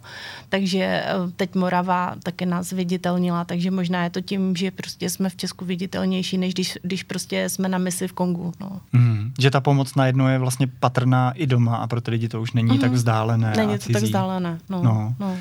Takže 0.49 0.81
eh, 0.81 1.13
teď 1.37 1.55
Morava 1.55 2.17
také 2.23 2.47
nás 2.47 2.73
viditelnila, 2.73 3.45
takže 3.45 3.71
možná 3.71 4.05
je 4.05 4.11
to 4.11 4.21
tím, 4.21 4.57
že 4.57 4.71
prostě 4.71 5.11
jsme 5.11 5.29
v 5.29 5.37
Česku 5.37 5.65
viditelnější, 5.65 6.39
než 6.39 6.55
když, 6.55 6.79
když 6.83 7.03
prostě 7.03 7.49
jsme 7.49 7.69
na 7.69 7.79
misi 7.79 8.09
v 8.09 8.13
Kongu. 8.13 8.53
No. 8.61 8.81
Mm, 8.93 9.33
že 9.39 9.51
ta 9.51 9.61
pomoc 9.61 9.95
najednou 9.95 10.27
je 10.27 10.39
vlastně 10.39 10.67
patrná 10.81 11.33
i 11.37 11.47
doma 11.47 11.77
a 11.77 11.87
pro 11.87 12.01
ty 12.01 12.11
lidi 12.11 12.29
to 12.29 12.41
už 12.41 12.53
není 12.53 12.73
mm. 12.73 12.79
tak 12.79 12.93
vzdálené. 12.93 13.53
Není 13.57 13.79
to 13.79 13.93
tak 13.93 14.03
vzdálené. 14.03 14.59
No, 14.69 14.83
no. 14.83 15.15
no. 15.21 15.37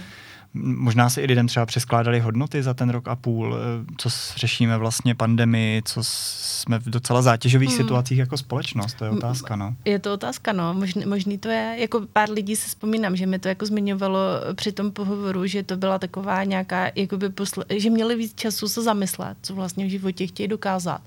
Možná 0.56 1.10
si 1.10 1.22
i 1.22 1.26
lidem 1.26 1.48
třeba 1.48 1.66
přeskládali 1.66 2.20
hodnoty 2.20 2.64
za 2.64 2.74
ten 2.74 2.90
rok 2.90 3.08
a 3.08 3.16
půl, 3.16 3.56
eh, 3.56 3.86
co 3.98 4.10
řešíme 4.36 4.78
vlastně 4.78 5.16
pandemii, 5.16 5.82
co 5.86 6.00
jsme 6.04 6.80
v 6.80 6.90
docela 6.90 7.22
zátěžových 7.22 7.70
hmm. 7.70 7.78
situacích 7.78 8.18
jako 8.18 8.38
společnost, 8.38 8.94
to 8.94 9.06
je 9.06 9.12
otázka, 9.12 9.56
no. 9.56 9.76
Je 9.86 10.00
to 10.00 10.14
otázka, 10.14 10.54
no, 10.54 10.74
možný, 10.74 11.06
možný 11.06 11.38
to 11.38 11.50
je, 11.50 11.76
jako 11.80 12.02
pár 12.14 12.30
lidí 12.30 12.56
se 12.56 12.68
vzpomínám, 12.68 13.16
že 13.16 13.26
mi 13.26 13.40
to 13.40 13.48
jako 13.48 13.66
zmiňovalo 13.66 14.20
při 14.56 14.72
tom 14.72 14.92
pohovoru, 14.92 15.46
že 15.46 15.64
to 15.64 15.78
byla 15.78 16.00
taková 16.00 16.44
nějaká, 16.44 16.92
jakoby 16.96 17.30
posle, 17.30 17.66
že 17.78 17.90
měli 17.90 18.16
víc 18.16 18.34
času 18.36 18.68
se 18.68 18.82
zamyslet, 18.82 19.38
co 19.42 19.56
vlastně 19.56 19.86
v 19.86 19.90
životě 19.90 20.28
chtějí 20.28 20.48
dokázat. 20.48 21.02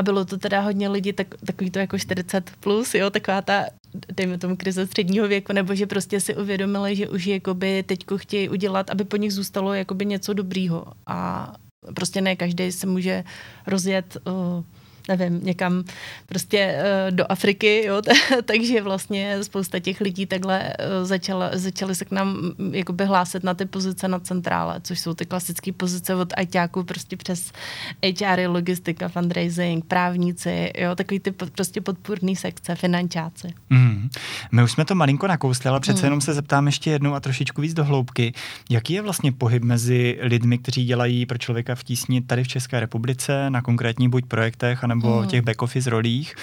A 0.00 0.02
bylo 0.02 0.24
to 0.24 0.38
teda 0.38 0.60
hodně 0.60 0.88
lidí, 0.88 1.12
tak, 1.12 1.26
takový 1.46 1.70
to 1.70 1.78
jako 1.78 1.98
40 1.98 2.50
plus, 2.60 2.94
jo, 2.94 3.10
taková 3.10 3.42
ta, 3.42 3.64
dejme 4.16 4.38
tomu 4.38 4.56
krize 4.56 4.86
středního 4.86 5.28
věku, 5.28 5.52
nebo 5.52 5.74
že 5.74 5.86
prostě 5.86 6.20
si 6.20 6.36
uvědomili, 6.36 6.96
že 6.96 7.08
už 7.08 7.26
jakoby 7.26 7.82
teďko 7.82 8.18
chtějí 8.18 8.48
udělat, 8.48 8.90
aby 8.90 9.04
po 9.04 9.16
nich 9.16 9.32
zůstalo 9.32 9.74
jakoby 9.74 10.06
něco 10.06 10.32
dobrýho. 10.32 10.84
A 11.06 11.52
prostě 11.94 12.20
ne 12.20 12.36
každý 12.36 12.72
se 12.72 12.86
může 12.86 13.24
rozjet 13.66 14.16
uh, 14.26 14.64
nevím, 15.08 15.40
někam 15.44 15.84
prostě 16.26 16.76
uh, 16.76 17.16
do 17.16 17.32
Afriky, 17.32 17.86
jo, 17.86 18.02
takže 18.44 18.82
vlastně 18.82 19.44
spousta 19.44 19.78
těch 19.78 20.00
lidí 20.00 20.26
takhle 20.26 20.60
uh, 20.60 21.06
začala, 21.06 21.50
začaly 21.52 21.94
se 21.94 22.04
k 22.04 22.10
nám 22.10 22.28
mm, 22.58 22.74
jakoby 22.74 23.04
hlásit 23.04 23.44
na 23.44 23.54
ty 23.54 23.64
pozice 23.64 24.08
na 24.08 24.18
centrále, 24.20 24.80
což 24.82 25.00
jsou 25.00 25.14
ty 25.14 25.26
klasické 25.26 25.72
pozice 25.72 26.14
od 26.14 26.32
ITáků 26.40 26.84
prostě 26.84 27.16
přes 27.16 27.52
HR, 28.20 28.40
logistika, 28.46 29.08
fundraising, 29.08 29.84
právníci, 29.84 30.72
jo, 30.78 30.94
takový 30.94 31.20
ty 31.20 31.30
prostě 31.30 31.80
podpůrný 31.80 32.36
sekce, 32.36 32.74
finančáci. 32.74 33.54
Mm. 33.70 34.08
My 34.52 34.62
už 34.62 34.72
jsme 34.72 34.84
to 34.84 34.94
malinko 34.94 35.26
nakousli, 35.26 35.70
ale 35.70 35.80
přece 35.80 36.00
mm. 36.00 36.04
jenom 36.04 36.20
se 36.20 36.34
zeptám 36.34 36.66
ještě 36.66 36.90
jednou 36.90 37.14
a 37.14 37.20
trošičku 37.20 37.60
víc 37.62 37.74
do 37.74 37.84
hloubky. 37.84 38.32
Jaký 38.70 38.92
je 38.92 39.02
vlastně 39.02 39.32
pohyb 39.32 39.64
mezi 39.64 40.18
lidmi, 40.20 40.58
kteří 40.58 40.84
dělají 40.84 41.26
pro 41.26 41.38
člověka 41.38 41.74
v 41.74 41.84
tísni 41.84 42.22
tady 42.22 42.44
v 42.44 42.48
České 42.48 42.80
republice 42.80 43.50
na 43.50 43.62
konkrétních 43.62 44.08
buď 44.08 44.24
projektech, 44.24 44.84
nebo 44.90 45.22
mm. 45.22 45.28
těch 45.28 45.42
back 45.42 45.62
office 45.62 45.90
rolích 45.90 46.34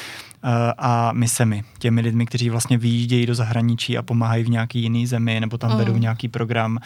uh, 0.44 0.50
a 0.78 1.12
misemi, 1.14 1.64
těmi 1.80 2.02
lidmi, 2.02 2.26
kteří 2.26 2.50
vlastně 2.50 2.78
vyjíždějí 2.78 3.26
do 3.26 3.36
zahraničí 3.36 3.98
a 3.98 4.02
pomáhají 4.02 4.44
v 4.44 4.50
nějaký 4.50 4.82
jiný 4.82 5.08
zemi 5.08 5.40
nebo 5.40 5.58
tam 5.58 5.72
mm. 5.72 5.78
vedou 5.78 5.98
nějaký 5.98 6.28
program. 6.28 6.78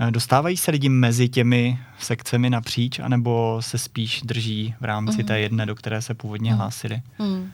Uh, 0.00 0.10
dostávají 0.10 0.56
se 0.56 0.70
lidi 0.70 0.88
mezi 0.88 1.28
těmi 1.28 1.78
sekcemi 1.98 2.50
napříč, 2.50 2.98
anebo 2.98 3.56
se 3.60 3.78
spíš 3.78 4.22
drží 4.24 4.74
v 4.80 4.84
rámci 4.84 5.22
mm. 5.22 5.28
té 5.28 5.40
jedné, 5.40 5.66
do 5.66 5.74
které 5.74 6.02
se 6.02 6.14
původně 6.14 6.50
mm. 6.50 6.56
hlásili? 6.56 7.02
Mm. 7.18 7.50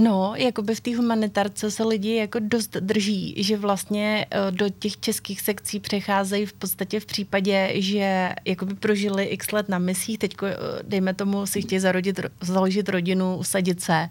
No, 0.00 0.32
jakoby 0.36 0.74
v 0.74 0.80
té 0.80 0.96
humanitárce 0.96 1.70
se 1.70 1.84
lidi 1.84 2.14
jako 2.14 2.38
dost 2.42 2.76
drží, 2.80 3.34
že 3.42 3.56
vlastně 3.56 4.26
eh, 4.30 4.50
do 4.50 4.68
těch 4.68 4.96
českých 5.00 5.40
sekcí 5.40 5.80
přecházejí 5.80 6.46
v 6.46 6.52
podstatě 6.52 7.00
v 7.00 7.06
případě, 7.06 7.70
že 7.74 8.34
jakoby 8.44 8.74
prožili 8.74 9.24
x 9.24 9.52
let 9.52 9.68
na 9.68 9.78
misích, 9.78 10.18
teď 10.18 10.34
eh, 10.42 10.56
dejme 10.82 11.14
tomu 11.14 11.46
si 11.46 11.62
chtějí 11.62 11.78
zarodit, 11.78 12.20
založit 12.40 12.88
rodinu, 12.88 13.36
usadit 13.36 13.80
se. 13.80 14.08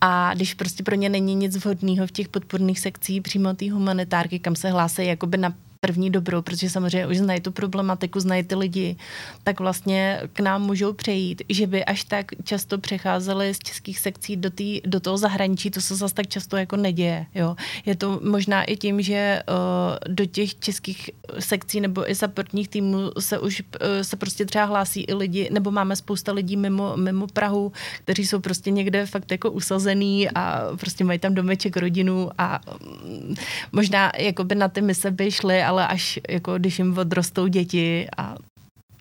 A 0.00 0.34
když 0.34 0.54
prostě 0.54 0.82
pro 0.82 0.94
ně 0.94 1.08
není 1.08 1.34
nic 1.34 1.56
vhodného 1.56 2.06
v 2.06 2.12
těch 2.12 2.28
podporných 2.28 2.80
sekcích 2.80 3.22
přímo 3.22 3.54
té 3.54 3.72
humanitárky, 3.72 4.38
kam 4.38 4.56
se 4.56 4.70
hlásí 4.70 5.06
jakoby 5.06 5.38
na 5.38 5.54
první 5.80 6.10
dobrou, 6.10 6.42
protože 6.42 6.70
samozřejmě 6.70 7.06
už 7.06 7.18
znají 7.18 7.40
tu 7.40 7.52
problematiku, 7.52 8.20
znají 8.20 8.42
ty 8.42 8.54
lidi, 8.54 8.96
tak 9.44 9.60
vlastně 9.60 10.20
k 10.32 10.40
nám 10.40 10.62
můžou 10.62 10.92
přejít, 10.92 11.42
že 11.48 11.66
by 11.66 11.84
až 11.84 12.04
tak 12.04 12.26
často 12.44 12.78
přecházeli 12.78 13.54
z 13.54 13.58
českých 13.58 13.98
sekcí 13.98 14.36
do, 14.36 14.50
tý, 14.50 14.80
do 14.86 15.00
toho 15.00 15.18
zahraničí, 15.18 15.70
to 15.70 15.80
se 15.80 15.96
zase 15.96 16.14
tak 16.14 16.26
často 16.26 16.56
jako 16.56 16.76
neděje. 16.76 17.26
Jo. 17.34 17.56
Je 17.86 17.96
to 17.96 18.20
možná 18.24 18.64
i 18.64 18.76
tím, 18.76 19.02
že 19.02 19.42
uh, 19.48 20.14
do 20.14 20.24
těch 20.24 20.58
českých 20.58 21.10
sekcí 21.38 21.80
nebo 21.80 22.10
i 22.10 22.14
supportních 22.14 22.68
týmů 22.68 23.10
se 23.18 23.38
už 23.38 23.60
uh, 23.60 23.86
se 24.02 24.16
prostě 24.16 24.44
třeba 24.44 24.64
hlásí 24.64 25.00
i 25.00 25.14
lidi, 25.14 25.48
nebo 25.52 25.70
máme 25.70 25.96
spousta 25.96 26.32
lidí 26.32 26.56
mimo, 26.56 26.96
mimo 26.96 27.26
Prahu, 27.26 27.72
kteří 28.04 28.26
jsou 28.26 28.40
prostě 28.40 28.70
někde 28.70 29.06
fakt 29.06 29.30
jako 29.30 29.50
usazený 29.50 30.30
a 30.30 30.62
prostě 30.80 31.04
mají 31.04 31.18
tam 31.18 31.34
domeček, 31.34 31.76
rodinu 31.76 32.30
a 32.38 32.60
um, 32.80 33.34
možná 33.72 34.12
jako 34.18 34.44
by 34.44 34.54
na 34.54 34.68
ty 34.68 34.80
mise 34.80 35.10
by 35.10 35.30
šli, 35.30 35.62
ale 35.68 35.86
až 35.86 36.20
jako 36.28 36.58
když 36.58 36.78
jim 36.78 36.98
odrostou 36.98 37.46
děti 37.46 38.06
a 38.16 38.34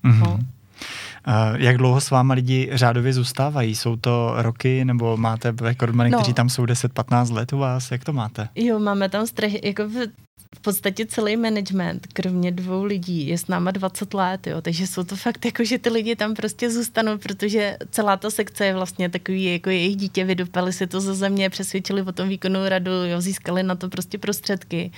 mm-hmm. 0.04 0.20
no. 0.20 0.40
Jak 1.58 1.78
dlouho 1.78 2.02
s 2.02 2.10
váma 2.10 2.34
lidi 2.34 2.70
řádově 2.74 3.14
zůstávají? 3.14 3.76
Jsou 3.76 3.96
to 3.96 4.34
roky 4.38 4.86
nebo 4.86 5.18
máte 5.18 5.54
rekordmany, 5.62 6.10
no. 6.10 6.18
kteří 6.18 6.34
tam 6.34 6.50
jsou 6.50 6.66
10-15 6.66 7.34
let 7.34 7.54
u 7.54 7.58
vás? 7.58 7.92
Jak 7.92 8.04
to 8.04 8.14
máte? 8.14 8.50
Jo, 8.56 8.80
máme 8.80 9.10
tam 9.10 9.28
strach, 9.28 9.52
jako 9.64 9.84
v 10.56 10.60
podstatě 10.60 11.06
celý 11.06 11.38
management, 11.38 12.08
kromě 12.14 12.52
dvou 12.52 12.84
lidí, 12.84 13.28
je 13.28 13.38
s 13.38 13.48
náma 13.48 13.72
20 13.72 14.14
let, 14.14 14.48
jo, 14.48 14.62
takže 14.62 14.88
jsou 14.88 15.04
to 15.04 15.16
fakt 15.16 15.46
jako, 15.46 15.64
že 15.64 15.78
ty 15.78 15.90
lidi 15.90 16.16
tam 16.16 16.34
prostě 16.34 16.72
zůstanou, 16.72 17.18
protože 17.18 17.78
celá 17.90 18.18
ta 18.18 18.30
sekce 18.30 18.66
je 18.66 18.74
vlastně 18.74 19.10
takový, 19.10 19.54
jako 19.54 19.70
jejich 19.70 19.96
dítě, 19.96 20.24
vydupali 20.24 20.74
si 20.74 20.88
to 20.88 21.02
ze 21.02 21.14
země, 21.16 21.50
přesvědčili 21.50 22.02
o 22.02 22.12
tom 22.12 22.30
výkonu 22.30 22.60
radu, 22.70 22.92
jo, 22.92 23.22
získali 23.22 23.64
na 23.64 23.76
to 23.76 23.90
prostě 23.90 24.18
prostředky 24.18 24.92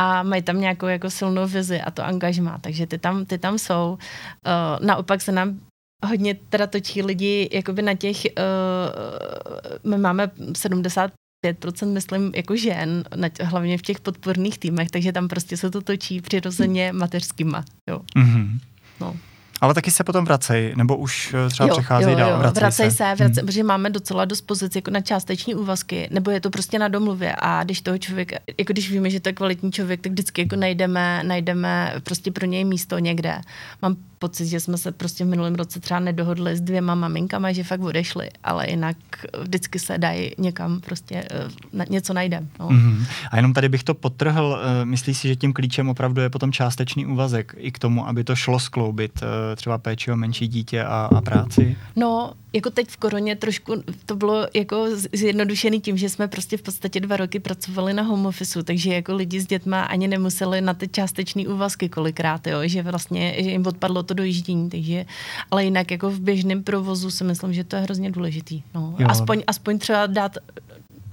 a 0.00 0.22
mají 0.22 0.42
tam 0.42 0.60
nějakou 0.60 0.86
jako 0.86 1.10
silnou 1.10 1.46
vizi 1.46 1.80
a 1.80 1.90
to 1.90 2.04
angažma, 2.04 2.58
takže 2.58 2.86
ty 2.86 2.98
tam, 2.98 3.26
ty 3.26 3.38
tam 3.38 3.58
jsou. 3.58 3.98
Uh, 4.46 4.86
naopak 4.86 5.20
se 5.20 5.32
nám 5.32 5.60
hodně 6.06 6.34
teda 6.34 6.66
točí 6.66 7.02
lidi 7.02 7.48
jakoby 7.52 7.82
na 7.82 7.94
těch, 7.94 8.16
uh, 8.16 9.90
my 9.90 9.98
máme 9.98 10.30
70 10.56 11.10
5% 11.46 11.92
myslím 11.92 12.32
jako 12.34 12.56
žen, 12.56 13.04
hlavně 13.42 13.78
v 13.78 13.82
těch 13.82 14.00
podporných 14.00 14.58
týmech, 14.58 14.90
takže 14.90 15.12
tam 15.12 15.28
prostě 15.28 15.56
se 15.56 15.70
to 15.70 15.80
točí 15.80 16.20
přirozeně 16.20 16.92
mateřskýma. 16.92 17.64
Jo. 17.88 18.00
Mm-hmm. 18.16 18.58
No. 19.00 19.16
Ale 19.60 19.74
taky 19.74 19.90
se 19.90 20.04
potom 20.04 20.24
vracejí, 20.24 20.72
nebo 20.76 20.96
už 20.96 21.34
eh, 21.34 21.50
třeba 21.50 21.68
jo, 21.68 21.74
přecházejí 21.74 22.12
jo, 22.12 22.18
dál, 22.18 22.30
jo, 22.30 22.38
vracej, 22.38 22.60
vracej 22.60 22.90
se. 22.90 22.96
se 22.96 23.04
vracej, 23.04 23.26
hmm. 23.26 23.46
protože 23.46 23.62
máme 23.62 23.90
docela 23.90 24.24
dost 24.24 24.40
pozic 24.40 24.76
jako 24.76 24.90
na 24.90 25.00
částeční 25.00 25.54
úvazky, 25.54 26.08
nebo 26.10 26.30
je 26.30 26.40
to 26.40 26.50
prostě 26.50 26.78
na 26.78 26.88
domluvě 26.88 27.34
a 27.38 27.64
když 27.64 27.80
toho 27.80 27.98
člověk, 27.98 28.32
jako 28.32 28.72
když 28.72 28.90
víme, 28.90 29.10
že 29.10 29.20
to 29.20 29.28
je 29.28 29.32
kvalitní 29.32 29.72
člověk, 29.72 30.00
tak 30.00 30.12
vždycky 30.12 30.40
jako 30.42 30.56
najdeme, 30.56 31.22
najdeme 31.24 31.94
prostě 32.02 32.30
pro 32.30 32.46
něj 32.46 32.64
místo 32.64 32.98
někde. 32.98 33.40
Mám 33.82 33.96
pocit, 34.18 34.46
že 34.46 34.60
jsme 34.60 34.78
se 34.78 34.92
prostě 34.92 35.24
v 35.24 35.28
minulém 35.28 35.54
roce 35.54 35.80
třeba 35.80 36.00
nedohodli 36.00 36.56
s 36.56 36.60
dvěma 36.60 36.94
maminkama, 36.94 37.52
že 37.52 37.64
fakt 37.64 37.80
odešli, 37.80 38.30
ale 38.44 38.70
jinak 38.70 38.96
vždycky 39.42 39.78
se 39.78 39.98
dají 39.98 40.30
někam 40.38 40.80
prostě 40.80 41.24
uh, 41.72 41.84
něco 41.90 42.12
najde. 42.12 42.42
No. 42.60 42.68
Mm-hmm. 42.68 43.06
A 43.30 43.36
jenom 43.36 43.52
tady 43.52 43.68
bych 43.68 43.84
to 43.84 43.94
potrhl, 43.94 44.46
uh, 44.46 44.84
myslíš 44.84 45.18
si, 45.18 45.28
že 45.28 45.36
tím 45.36 45.52
klíčem 45.52 45.88
opravdu 45.88 46.20
je 46.20 46.30
potom 46.30 46.52
částečný 46.52 47.06
úvazek 47.06 47.54
i 47.58 47.72
k 47.72 47.78
tomu, 47.78 48.08
aby 48.08 48.24
to 48.24 48.36
šlo 48.36 48.58
skloubit 48.58 49.22
uh, 49.22 49.28
třeba 49.56 49.78
péči 49.78 50.12
o 50.12 50.16
menší 50.16 50.48
dítě 50.48 50.84
a, 50.84 51.08
a 51.16 51.20
práci? 51.20 51.76
No, 51.96 52.32
jako 52.52 52.70
teď 52.70 52.88
v 52.88 52.96
koroně 52.96 53.36
trošku 53.36 53.74
to 54.06 54.16
bylo 54.16 54.46
jako 54.54 54.86
zjednodušený 55.12 55.80
tím, 55.80 55.96
že 55.96 56.08
jsme 56.08 56.28
prostě 56.28 56.56
v 56.56 56.62
podstatě 56.62 57.00
dva 57.00 57.16
roky 57.16 57.40
pracovali 57.40 57.94
na 57.94 58.02
home 58.02 58.26
office, 58.26 58.62
takže 58.62 58.94
jako 58.94 59.14
lidi 59.14 59.40
s 59.40 59.46
dětma 59.46 59.82
ani 59.82 60.08
nemuseli 60.08 60.60
na 60.60 60.74
ty 60.74 60.88
částečné 60.88 61.48
úvazky 61.48 61.88
kolikrát, 61.88 62.46
jo, 62.46 62.58
že 62.62 62.82
vlastně 62.82 63.34
že 63.38 63.50
jim 63.50 63.66
odpadlo 63.66 64.02
to 64.02 64.14
dojíždění, 64.14 64.70
takže, 64.70 65.06
ale 65.50 65.64
jinak 65.64 65.90
jako 65.90 66.10
v 66.10 66.20
běžném 66.20 66.62
provozu 66.62 67.10
si 67.10 67.24
myslím, 67.24 67.52
že 67.52 67.64
to 67.64 67.76
je 67.76 67.82
hrozně 67.82 68.10
důležitý. 68.10 68.62
No. 68.74 68.96
Aspoň, 69.06 69.42
aspoň 69.46 69.78
třeba 69.78 70.06
dát 70.06 70.36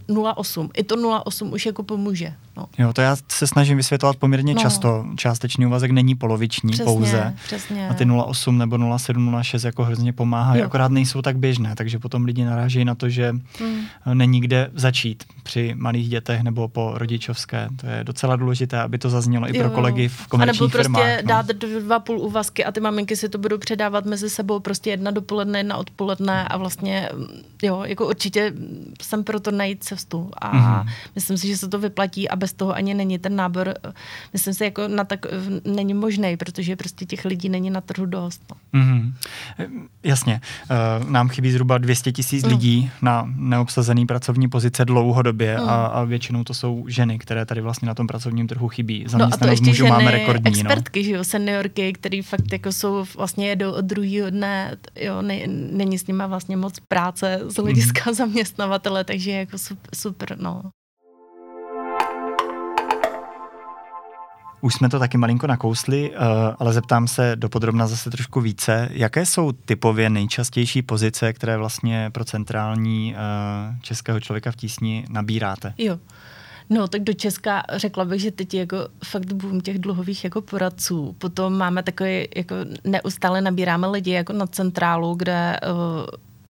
0,8. 0.10 0.70
I 0.74 0.84
to 0.84 0.96
0,8 0.96 1.54
už 1.54 1.65
jako 1.65 1.84
pomůže. 1.84 2.34
No. 2.57 2.65
Jo, 2.77 2.93
to 2.93 3.01
já 3.01 3.15
se 3.27 3.47
snažím 3.47 3.77
vysvětlovat 3.77 4.15
poměrně 4.15 4.53
no. 4.53 4.62
často. 4.62 5.05
Částečný 5.15 5.65
úvazek 5.65 5.91
není 5.91 6.15
poloviční 6.15 6.71
přesně, 6.71 6.85
pouze. 6.85 7.33
Přesně. 7.45 7.89
A 7.89 7.93
ty 7.93 8.05
0,8 8.05 8.57
nebo 8.57 8.75
0,7, 8.75 9.31
0,6 9.31 9.65
jako 9.65 9.83
hrozně 9.83 10.13
pomáhají, 10.13 10.59
jo. 10.59 10.65
akorát 10.65 10.91
nejsou 10.91 11.21
tak 11.21 11.38
běžné, 11.38 11.75
takže 11.75 12.00
potom 12.00 12.25
lidi 12.25 12.45
narážejí 12.45 12.85
na 12.85 12.95
to, 12.95 13.09
že 13.09 13.33
hmm. 13.59 13.85
není 14.13 14.41
kde 14.41 14.69
začít 14.74 15.24
při 15.43 15.74
malých 15.77 16.09
dětech 16.09 16.43
nebo 16.43 16.67
po 16.67 16.91
rodičovské. 16.95 17.67
To 17.75 17.88
je 17.88 18.03
docela 18.03 18.35
důležité, 18.35 18.81
aby 18.81 18.97
to 18.97 19.09
zaznělo 19.09 19.50
i 19.50 19.57
jo. 19.57 19.63
pro 19.63 19.71
kolegy 19.71 20.07
v 20.07 20.27
komerčních 20.27 20.62
A 20.62 20.63
nebo 20.63 20.69
prostě 20.69 20.83
firmách, 20.83 21.21
no. 21.21 21.27
dát 21.27 21.45
dva 21.45 22.00
půl 22.00 22.19
úvazky 22.19 22.65
a 22.65 22.71
ty 22.71 22.79
maminky 22.79 23.15
si 23.15 23.29
to 23.29 23.38
budou 23.38 23.57
předávat 23.57 24.05
mezi 24.05 24.29
sebou 24.29 24.59
prostě 24.59 24.89
jedna 24.89 25.12
dopoledne, 25.12 25.59
jedna 25.59 25.77
odpoledne 25.77 26.47
a 26.47 26.57
vlastně 26.57 27.09
jo, 27.63 27.83
jako 27.85 28.07
určitě 28.07 28.53
jsem 29.01 29.24
proto 29.24 29.51
najít 29.51 29.83
cestu 29.83 30.31
a 30.38 30.51
mm-hmm. 30.51 30.91
myslím 31.15 31.38
si, 31.38 31.47
že 31.47 31.57
se 31.57 31.67
to 31.67 31.79
vyplatí 31.79 32.29
a 32.29 32.35
bez 32.45 32.53
toho 32.53 32.75
ani 32.75 32.93
není 32.93 33.17
ten 33.19 33.35
nábor, 33.35 33.73
myslím 34.33 34.53
si, 34.53 34.63
jako 34.63 34.87
na 34.87 35.03
tak 35.03 35.25
není 35.65 35.93
možný, 35.93 36.37
protože 36.37 36.75
prostě 36.75 37.05
těch 37.05 37.25
lidí 37.25 37.49
není 37.49 37.69
na 37.69 37.81
trhu 37.81 38.05
dost. 38.05 38.41
No. 38.51 38.79
Mm-hmm. 38.79 39.13
Jasně. 40.03 40.41
Nám 41.09 41.29
chybí 41.29 41.51
zhruba 41.51 41.77
200 41.77 42.11
tisíc 42.11 42.43
mm. 42.43 42.49
lidí 42.49 42.91
na 43.01 43.25
neobsazený 43.35 44.05
pracovní 44.05 44.47
pozice 44.47 44.85
dlouhodobě 44.85 45.57
mm. 45.57 45.69
a, 45.69 45.85
a 45.85 46.03
většinou 46.03 46.43
to 46.43 46.53
jsou 46.53 46.85
ženy, 46.87 47.19
které 47.19 47.45
tady 47.45 47.61
vlastně 47.61 47.87
na 47.87 47.93
tom 47.93 48.07
pracovním 48.07 48.47
trhu 48.47 48.67
chybí. 48.67 49.05
No 49.17 49.25
a 49.25 49.37
to 49.37 49.47
ještě 49.47 49.73
ženy, 49.73 49.89
máme 49.89 50.11
rekordní. 50.11 50.51
No. 50.51 50.69
Expertky, 50.69 50.99
no. 50.99 51.05
že 51.05 51.11
jo, 51.11 51.23
seniorky, 51.23 51.93
které 51.93 52.21
fakt 52.21 52.51
jako 52.51 52.71
jsou 52.71 53.05
vlastně 53.17 53.49
jedou 53.49 53.71
od 53.71 53.85
druhého 53.85 54.29
dne, 54.29 54.77
jo, 54.95 55.21
ne, 55.21 55.47
není 55.71 55.97
s 55.97 56.07
nimi 56.07 56.23
vlastně 56.27 56.57
moc 56.57 56.73
práce 56.87 57.39
z 57.47 57.55
hlediska 57.55 58.01
mm. 58.07 58.13
zaměstnavatele, 58.21 59.03
takže 59.03 59.31
jako 59.31 59.57
super, 59.57 59.89
super 59.95 60.37
no. 60.37 60.61
Už 64.62 64.74
jsme 64.74 64.89
to 64.89 65.00
taky 65.00 65.17
malinko 65.17 65.47
nakousli, 65.47 66.12
uh, 66.12 66.17
ale 66.59 66.74
zeptám 66.74 67.07
se 67.07 67.35
dopodrobna 67.35 67.88
zase 67.88 68.09
trošku 68.09 68.41
více. 68.41 68.89
Jaké 68.91 69.25
jsou 69.25 69.51
typově 69.51 70.09
nejčastější 70.09 70.81
pozice, 70.81 71.33
které 71.33 71.57
vlastně 71.57 72.09
pro 72.13 72.25
centrální 72.25 73.15
uh, 73.15 73.79
českého 73.81 74.19
člověka 74.19 74.51
v 74.51 74.55
tísni 74.55 75.05
nabíráte? 75.09 75.74
Jo. 75.77 76.00
No, 76.69 76.88
tak 76.88 77.03
do 77.03 77.13
Česka 77.13 77.63
řekla 77.74 78.05
bych, 78.05 78.21
že 78.21 78.31
teď 78.31 78.53
jako 78.53 78.77
fakt 79.05 79.33
boom 79.33 79.62
těch 79.62 79.79
dluhových 79.79 80.24
jako 80.24 80.41
poradců. 80.41 81.15
Potom 81.17 81.57
máme 81.57 81.83
takový, 81.83 82.27
jako 82.35 82.55
neustále 82.83 83.41
nabíráme 83.41 83.88
lidi 83.88 84.12
jako 84.12 84.33
na 84.33 84.47
centrálu, 84.47 85.15
kde 85.15 85.59
uh, 85.63 86.05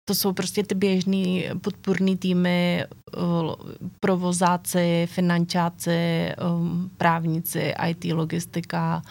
to 0.07 0.15
jsou 0.15 0.33
prostě 0.33 0.63
ty 0.63 0.75
běžný 0.75 1.45
podpůrný 1.61 2.17
týmy, 2.17 2.83
provozáci, 3.99 5.07
finančáci, 5.11 6.31
um, 6.59 6.89
právníci, 6.97 7.73
IT, 7.89 8.05
logistika. 8.13 9.01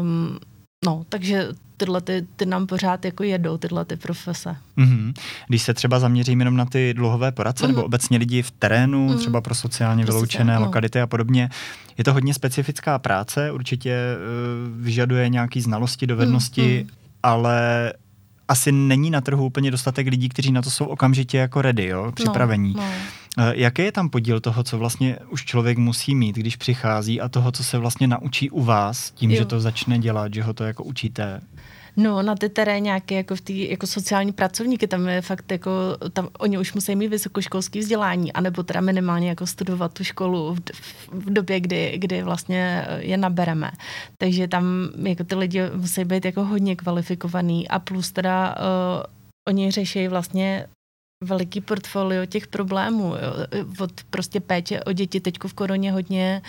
Um, 0.00 0.38
no, 0.84 1.04
takže 1.08 1.48
tyhle 1.76 2.00
ty, 2.00 2.26
ty 2.36 2.46
nám 2.46 2.66
pořád 2.66 3.04
jako 3.04 3.22
jedou, 3.22 3.58
tyhle 3.58 3.84
ty 3.84 3.96
profese. 3.96 4.56
Mm-hmm. 4.78 5.14
Když 5.48 5.62
se 5.62 5.74
třeba 5.74 5.98
zaměřím 5.98 6.38
jenom 6.38 6.56
na 6.56 6.64
ty 6.64 6.94
dluhové 6.94 7.32
poradce 7.32 7.64
mm-hmm. 7.64 7.68
nebo 7.68 7.84
obecně 7.84 8.18
lidi 8.18 8.42
v 8.42 8.50
terénu, 8.50 9.08
mm-hmm. 9.08 9.18
třeba 9.18 9.40
pro 9.40 9.54
sociálně 9.54 10.04
pro 10.04 10.14
vyloučené 10.14 10.44
sociál, 10.44 10.60
no. 10.60 10.66
lokality 10.66 11.00
a 11.00 11.06
podobně, 11.06 11.50
je 11.98 12.04
to 12.04 12.12
hodně 12.12 12.34
specifická 12.34 12.98
práce, 12.98 13.52
určitě 13.52 13.96
uh, 14.16 14.82
vyžaduje 14.84 15.28
nějaké 15.28 15.62
znalosti, 15.62 16.06
dovednosti, 16.06 16.86
mm-hmm. 16.86 16.94
ale 17.22 17.92
asi 18.48 18.72
není 18.72 19.10
na 19.10 19.20
trhu 19.20 19.46
úplně 19.46 19.70
dostatek 19.70 20.06
lidí, 20.06 20.28
kteří 20.28 20.52
na 20.52 20.62
to 20.62 20.70
jsou 20.70 20.84
okamžitě 20.84 21.38
jako 21.38 21.62
ready, 21.62 21.86
jo, 21.86 22.12
připravení. 22.14 22.74
No, 22.76 22.82
no. 23.38 23.44
Jaký 23.52 23.82
je 23.82 23.92
tam 23.92 24.08
podíl 24.10 24.40
toho, 24.40 24.62
co 24.62 24.78
vlastně 24.78 25.16
už 25.30 25.44
člověk 25.44 25.78
musí 25.78 26.14
mít, 26.14 26.36
když 26.36 26.56
přichází 26.56 27.20
a 27.20 27.28
toho, 27.28 27.52
co 27.52 27.64
se 27.64 27.78
vlastně 27.78 28.06
naučí 28.06 28.50
u 28.50 28.64
vás, 28.64 29.10
tím, 29.10 29.30
jo. 29.30 29.36
že 29.36 29.44
to 29.44 29.60
začne 29.60 29.98
dělat, 29.98 30.34
že 30.34 30.42
ho 30.42 30.54
to 30.54 30.64
jako 30.64 30.84
učíte? 30.84 31.40
No, 31.98 32.22
na 32.22 32.34
ty 32.34 32.50
nějaké 32.78 33.14
jako 33.14 33.36
v 33.36 33.40
tý, 33.40 33.70
jako 33.70 33.86
sociální 33.86 34.32
pracovníky, 34.32 34.86
tam 34.86 35.08
je 35.08 35.22
fakt 35.22 35.52
jako, 35.52 35.70
tam 36.12 36.28
oni 36.38 36.58
už 36.58 36.74
musí 36.74 36.96
mít 36.96 37.08
vysokoškolské 37.08 37.78
vzdělání, 37.78 38.32
anebo 38.32 38.62
teda 38.62 38.80
minimálně 38.80 39.28
jako 39.28 39.46
studovat 39.46 39.92
tu 39.92 40.04
školu 40.04 40.54
v, 40.54 40.60
v 41.10 41.32
době, 41.32 41.60
kdy, 41.60 41.98
kdy 41.98 42.22
vlastně 42.22 42.86
je 42.98 43.16
nabereme. 43.16 43.70
Takže 44.18 44.48
tam 44.48 44.88
jako 45.02 45.24
ty 45.24 45.34
lidi 45.34 45.62
musí 45.74 46.04
být 46.04 46.24
jako 46.24 46.44
hodně 46.44 46.76
kvalifikovaný 46.76 47.68
a 47.68 47.78
plus 47.78 48.12
teda 48.12 48.54
uh, 48.58 49.02
oni 49.48 49.70
řeší 49.70 50.08
vlastně 50.08 50.66
veliký 51.24 51.60
portfolio 51.60 52.26
těch 52.26 52.46
problémů. 52.46 53.04
Jo. 53.04 53.62
Od 53.80 53.92
prostě 54.10 54.40
péče 54.40 54.84
o 54.84 54.92
děti 54.92 55.20
teďko 55.20 55.48
v 55.48 55.54
koroně 55.54 55.92
hodně 55.92 56.42
uh, 56.44 56.48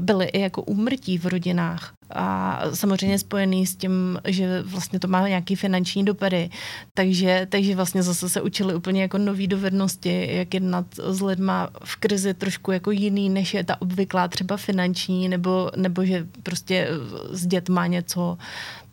byly 0.00 0.26
i 0.26 0.40
jako 0.40 0.62
úmrtí 0.62 1.18
v 1.18 1.26
rodinách 1.26 1.92
a 2.12 2.60
samozřejmě 2.74 3.18
spojený 3.18 3.66
s 3.66 3.76
tím, 3.76 4.18
že 4.28 4.62
vlastně 4.62 5.00
to 5.00 5.08
má 5.08 5.28
nějaký 5.28 5.56
finanční 5.56 6.04
dopady. 6.04 6.50
Takže, 6.94 7.46
takže 7.50 7.76
vlastně 7.76 8.02
zase 8.02 8.28
se 8.28 8.42
učili 8.42 8.74
úplně 8.74 9.02
jako 9.02 9.18
nové 9.18 9.46
dovednosti, 9.46 10.28
jak 10.36 10.54
jednat 10.54 10.86
s 10.98 11.20
lidma 11.20 11.68
v 11.84 11.96
krizi 11.96 12.34
trošku 12.34 12.72
jako 12.72 12.90
jiný, 12.90 13.30
než 13.30 13.54
je 13.54 13.64
ta 13.64 13.82
obvyklá 13.82 14.28
třeba 14.28 14.56
finanční, 14.56 15.28
nebo, 15.28 15.70
nebo 15.76 16.04
že 16.04 16.26
prostě 16.42 16.88
s 17.30 17.46
dětma 17.46 17.86
něco. 17.86 18.38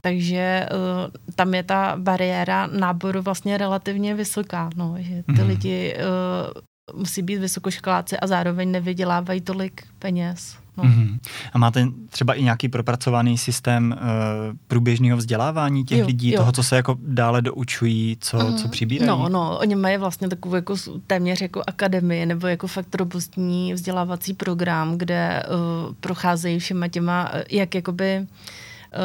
Takže 0.01 0.69
uh, 0.71 1.11
tam 1.35 1.53
je 1.53 1.63
ta 1.63 1.95
bariéra 1.97 2.67
náboru 2.67 3.21
vlastně 3.21 3.57
relativně 3.57 4.15
vysoká, 4.15 4.69
no, 4.75 4.95
že 4.99 5.23
ty 5.23 5.41
mm. 5.41 5.47
lidi 5.47 5.95
uh, 6.93 6.99
musí 6.99 7.21
být 7.21 7.37
vysokoškoláci 7.37 8.17
a 8.17 8.27
zároveň 8.27 8.71
nevydělávají 8.71 9.41
tolik 9.41 9.83
peněz. 9.99 10.57
No. 10.77 10.83
Mm-hmm. 10.83 11.19
A 11.53 11.57
máte 11.57 11.87
třeba 12.09 12.33
i 12.33 12.43
nějaký 12.43 12.69
propracovaný 12.69 13.37
systém 13.37 13.95
uh, 13.97 14.57
průběžného 14.67 15.17
vzdělávání 15.17 15.83
těch 15.83 15.99
jo, 15.99 16.07
lidí, 16.07 16.31
jo. 16.31 16.39
toho, 16.39 16.51
co 16.51 16.63
se 16.63 16.75
jako 16.75 16.97
dále 17.01 17.41
doučují, 17.41 18.17
co, 18.19 18.37
mm. 18.37 18.57
co 18.57 18.67
přibírají? 18.67 19.07
No, 19.07 19.29
no, 19.29 19.57
oni 19.59 19.75
mají 19.75 19.97
vlastně 19.97 20.27
takovou 20.27 20.55
jako 20.55 20.75
téměř 21.07 21.41
jako 21.41 21.63
akademii 21.67 22.25
nebo 22.25 22.47
jako 22.47 22.67
fakt 22.67 22.95
robustní 22.95 23.73
vzdělávací 23.73 24.33
program, 24.33 24.97
kde 24.97 25.43
uh, 25.47 25.93
procházejí 25.99 26.59
všema 26.59 26.87
těma, 26.87 27.29
eh, 27.33 27.43
jak 27.51 27.75
jakoby 27.75 28.27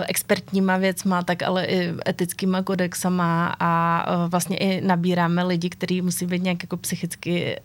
expertníma 0.06 0.76
věcma, 0.76 1.22
tak 1.22 1.42
ale 1.42 1.64
i 1.64 1.94
etickýma 2.08 2.62
kodexama 2.62 3.56
a 3.60 4.04
vlastně 4.26 4.56
i 4.56 4.80
nabíráme 4.80 5.44
lidi, 5.44 5.68
kteří 5.68 6.02
musí 6.02 6.26
být 6.26 6.42
nějak 6.42 6.62
jako 6.62 6.76
psychicky 6.76 7.60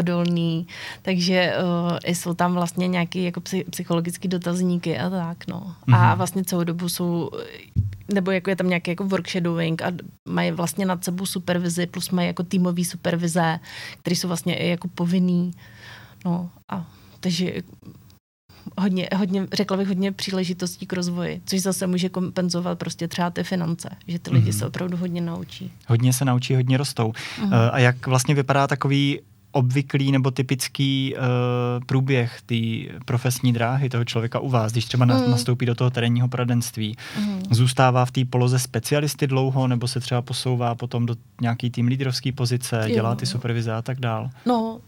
odolný, 0.00 0.66
takže 1.02 1.52
uh, 1.62 1.98
jsou 2.04 2.34
tam 2.34 2.54
vlastně 2.54 2.88
nějaké 2.88 3.20
jako 3.20 3.40
psychologické 3.70 4.28
dotazníky 4.28 4.98
a 4.98 5.10
tak, 5.10 5.46
no. 5.46 5.60
Mm-hmm. 5.60 5.96
A 5.96 6.08
mhm. 6.08 6.16
vlastně 6.16 6.44
celou 6.44 6.64
dobu 6.64 6.88
jsou, 6.88 7.30
nebo 8.14 8.30
jako 8.30 8.50
je 8.50 8.56
tam 8.56 8.68
nějaký 8.68 8.90
jako 8.90 9.04
workshadowing 9.04 9.82
a 9.82 9.92
mají 10.28 10.50
vlastně 10.50 10.86
nad 10.86 11.04
sebou 11.04 11.26
supervizi, 11.26 11.86
plus 11.86 12.10
mají 12.10 12.26
jako 12.26 12.42
týmový 12.42 12.84
supervize, 12.84 13.60
které 14.00 14.16
jsou 14.16 14.28
vlastně 14.28 14.56
i 14.56 14.68
jako 14.68 14.88
povinný, 14.88 15.50
no 16.24 16.50
a 16.72 16.86
takže 17.20 17.52
hodně, 18.78 19.08
hodně, 19.16 19.46
řekla 19.52 19.76
bych, 19.76 19.88
hodně 19.88 20.12
příležitostí 20.12 20.86
k 20.86 20.92
rozvoji, 20.92 21.42
což 21.46 21.60
zase 21.60 21.86
může 21.86 22.08
kompenzovat 22.08 22.78
prostě 22.78 23.08
třeba 23.08 23.30
ty 23.30 23.44
finance, 23.44 23.88
že 24.08 24.18
ty 24.18 24.30
lidi 24.30 24.50
mm-hmm. 24.50 24.58
se 24.58 24.66
opravdu 24.66 24.96
hodně 24.96 25.20
naučí. 25.20 25.72
Hodně 25.86 26.12
se 26.12 26.24
naučí, 26.24 26.54
hodně 26.54 26.76
rostou. 26.76 27.12
Mm-hmm. 27.12 27.46
Uh, 27.46 27.54
a 27.72 27.78
jak 27.78 28.06
vlastně 28.06 28.34
vypadá 28.34 28.66
takový 28.66 29.20
obvyklý 29.52 30.12
nebo 30.12 30.30
typický 30.30 31.14
uh, 31.14 31.84
průběh 31.86 32.42
té 32.46 32.54
profesní 33.04 33.52
dráhy 33.52 33.88
toho 33.88 34.04
člověka 34.04 34.38
u 34.38 34.48
vás, 34.48 34.72
když 34.72 34.84
třeba 34.84 35.04
mm. 35.04 35.30
nastoupí 35.30 35.66
do 35.66 35.74
toho 35.74 35.90
terénního 35.90 36.28
poradenství? 36.28 36.96
Mm. 37.20 37.42
Zůstává 37.50 38.04
v 38.04 38.10
té 38.10 38.24
poloze 38.24 38.58
specialisty 38.58 39.26
dlouho, 39.26 39.68
nebo 39.68 39.88
se 39.88 40.00
třeba 40.00 40.22
posouvá 40.22 40.74
potom 40.74 41.06
do 41.06 41.16
nějaký 41.40 41.70
tým 41.70 41.86
lídrovské 41.86 42.32
pozice, 42.32 42.80
jo. 42.82 42.94
dělá 42.94 43.14
ty 43.14 43.26
supervize 43.26 43.72
a 43.72 43.82
tak 43.82 44.00
dál? 44.00 44.30
No, 44.46 44.80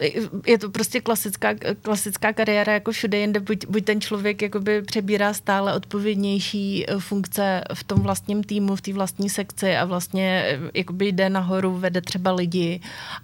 je 0.46 0.58
to 0.58 0.70
prostě 0.70 1.00
klasická, 1.00 1.54
klasická 1.82 2.32
kariéra 2.32 2.72
jako 2.72 2.92
všude 2.92 3.18
jinde, 3.18 3.40
buď, 3.40 3.66
buď 3.66 3.84
ten 3.84 4.00
člověk 4.00 4.42
jakoby 4.42 4.82
přebírá 4.82 5.32
stále 5.34 5.74
odpovědnější 5.74 6.84
eh, 6.88 6.98
funkce 6.98 7.64
v 7.74 7.84
tom 7.84 8.00
vlastním 8.00 8.44
týmu, 8.44 8.76
v 8.76 8.80
té 8.80 8.92
vlastní 8.92 9.30
sekci 9.30 9.76
a 9.76 9.84
vlastně 9.84 10.44
eh, 10.46 10.70
jakoby 10.74 11.06
jde 11.08 11.30
nahoru, 11.30 11.78
vede 11.78 12.00
třeba 12.00 12.32
lidi, 12.32 12.80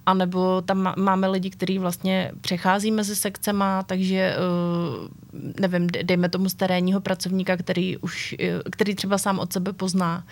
anebo 0.07 0.63
tam 0.63 0.95
máme 0.97 1.29
lidi, 1.35 1.51
kteří 1.51 1.79
vlastně 1.79 2.33
přechází 2.41 2.91
mezi 2.91 3.17
sekcema, 3.17 3.83
takže 3.83 4.37
eh, 4.37 4.39
nevím, 5.61 5.87
dejme 5.87 6.29
tomu 6.29 6.49
z 6.49 6.55
terénního 6.55 7.01
pracovníka, 7.01 7.57
který 7.57 7.97
už, 7.97 8.35
eh, 8.39 8.71
který 8.71 8.95
třeba 8.95 9.19
sám 9.19 9.39
od 9.39 9.53
sebe 9.53 9.73
pozná, 9.73 10.25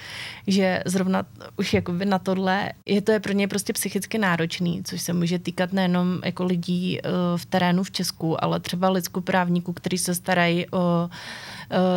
že 0.46 0.82
zrovna 0.86 1.26
už 1.56 1.74
jakoby 1.74 2.04
na 2.04 2.18
tohle, 2.18 2.72
je 2.86 3.02
to 3.02 3.12
je 3.12 3.20
pro 3.20 3.32
ně 3.32 3.48
prostě 3.48 3.72
psychicky 3.72 4.18
náročný, 4.18 4.82
což 4.84 5.02
se 5.02 5.12
může 5.12 5.38
týkat 5.38 5.72
nejenom 5.72 6.20
jako 6.24 6.44
lidí 6.44 6.98
eh, 6.98 7.10
v 7.36 7.46
terénu 7.46 7.82
v 7.82 7.90
Česku, 7.90 8.44
ale 8.44 8.60
třeba 8.60 8.90
lidskoprávníků, 8.90 9.72
kteří 9.72 9.98
se 9.98 10.14
starají 10.14 10.66
o 10.70 11.10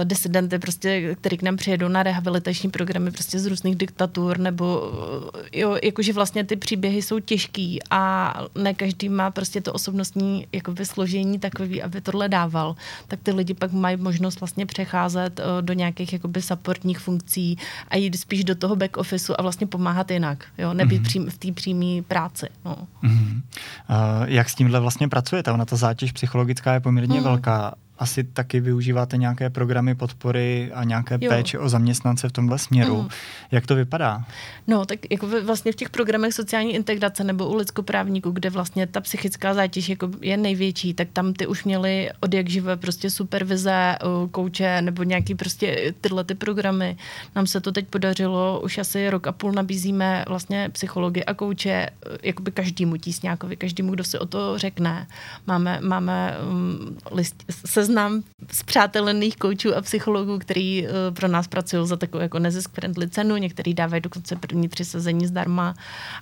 disidenty, 0.03 0.59
prostě, 0.59 1.15
který 1.15 1.37
k 1.37 1.43
nám 1.43 1.57
přijedou 1.57 1.87
na 1.87 2.03
rehabilitační 2.03 2.69
programy 2.69 3.11
prostě 3.11 3.39
z 3.39 3.45
různých 3.45 3.75
diktatur, 3.75 4.39
nebo 4.39 4.79
uh, 4.79 5.41
jo, 5.53 5.77
jakože 5.83 6.13
vlastně 6.13 6.43
ty 6.43 6.55
příběhy 6.55 7.01
jsou 7.01 7.19
těžký 7.19 7.79
a 7.91 8.33
ne 8.55 8.73
každý 8.73 9.09
má 9.09 9.31
prostě 9.31 9.61
to 9.61 9.73
osobnostní 9.73 10.47
jakoby 10.51 10.85
složení 10.85 11.39
takový, 11.39 11.81
aby 11.81 12.01
tohle 12.01 12.29
dával, 12.29 12.75
tak 13.07 13.19
ty 13.23 13.31
lidi 13.31 13.53
pak 13.53 13.71
mají 13.71 13.97
možnost 13.97 14.39
vlastně 14.39 14.65
přecházet 14.65 15.39
uh, 15.39 15.61
do 15.61 15.73
nějakých 15.73 16.13
jakoby 16.13 16.41
supportních 16.41 16.99
funkcí 16.99 17.57
a 17.87 17.95
jít 17.95 18.19
spíš 18.19 18.43
do 18.43 18.55
toho 18.55 18.75
back 18.75 18.97
officeu 18.97 19.33
a 19.37 19.41
vlastně 19.41 19.67
pomáhat 19.67 20.11
jinak, 20.11 20.45
jo, 20.57 20.73
nebýt 20.73 21.01
mm-hmm. 21.01 21.05
přím, 21.05 21.29
v 21.29 21.37
té 21.37 21.51
přímé 21.51 22.01
práci. 22.07 22.47
No. 22.65 22.77
Mm-hmm. 23.03 23.41
Uh, 23.89 24.25
jak 24.25 24.49
s 24.49 24.55
tímhle 24.55 24.79
vlastně 24.79 25.07
pracujete? 25.07 25.51
Ona 25.51 25.65
ta 25.65 25.75
zátěž 25.75 26.11
psychologická 26.11 26.73
je 26.73 26.79
poměrně 26.79 27.17
mm. 27.17 27.23
velká 27.23 27.75
asi 27.97 28.23
taky 28.23 28.59
využíváte 28.59 29.17
nějaké 29.17 29.49
programy 29.49 29.95
podpory 29.95 30.71
a 30.73 30.83
nějaké 30.83 31.17
jo. 31.21 31.29
péče 31.29 31.59
o 31.59 31.69
zaměstnance 31.69 32.29
v 32.29 32.31
tomhle 32.31 32.59
směru. 32.59 33.01
Mm. 33.01 33.09
Jak 33.51 33.67
to 33.67 33.75
vypadá? 33.75 34.25
No, 34.67 34.85
tak 34.85 34.99
jako 35.11 35.27
vlastně 35.43 35.71
v 35.71 35.75
těch 35.75 35.89
programech 35.89 36.33
sociální 36.33 36.73
integrace 36.73 37.23
nebo 37.23 37.47
u 37.47 37.55
lidskoprávníků, 37.55 38.31
kde 38.31 38.49
vlastně 38.49 38.87
ta 38.87 39.01
psychická 39.01 39.53
zátěž 39.53 39.89
jako 39.89 40.09
je 40.21 40.37
největší, 40.37 40.93
tak 40.93 41.07
tam 41.13 41.33
ty 41.33 41.47
už 41.47 41.63
měli 41.63 42.09
od 42.19 42.33
jak 42.33 42.49
živé 42.49 42.77
prostě 42.77 43.09
supervize, 43.09 43.97
kouče 44.31 44.81
nebo 44.81 45.03
nějaký 45.03 45.35
prostě 45.35 45.93
tyhle 46.01 46.23
ty 46.23 46.35
programy. 46.35 46.97
Nám 47.35 47.47
se 47.47 47.61
to 47.61 47.71
teď 47.71 47.87
podařilo, 47.87 48.61
už 48.63 48.77
asi 48.77 49.09
rok 49.09 49.27
a 49.27 49.31
půl 49.31 49.51
nabízíme 49.51 50.25
vlastně 50.27 50.69
psychologi 50.71 51.25
a 51.25 51.33
kouče 51.33 51.89
jakoby 52.23 52.51
každému 52.51 52.97
tísňákovi, 52.97 53.55
každému, 53.55 53.91
kdo 53.91 54.03
si 54.03 54.19
o 54.19 54.25
to 54.25 54.57
řekne. 54.57 55.07
Máme, 55.47 55.79
máme 55.81 56.37
um, 56.49 56.97
list, 57.11 57.43
seznam 57.85 58.23
zpřátelených 58.51 59.37
koučů 59.37 59.75
a 59.75 59.81
psychologů, 59.81 60.39
který 60.39 60.83
uh, 60.83 60.89
pro 61.13 61.27
nás 61.27 61.47
pracují 61.47 61.87
za 61.87 61.95
takovou 61.95 62.21
jako 62.21 62.39
nezisk 62.39 62.71
friendly 62.71 63.09
cenu, 63.09 63.37
některý 63.37 63.73
dávají 63.73 64.01
dokonce 64.01 64.35
první 64.35 64.69
tři 64.69 64.85
sezení 64.85 65.27
zdarma 65.27 65.75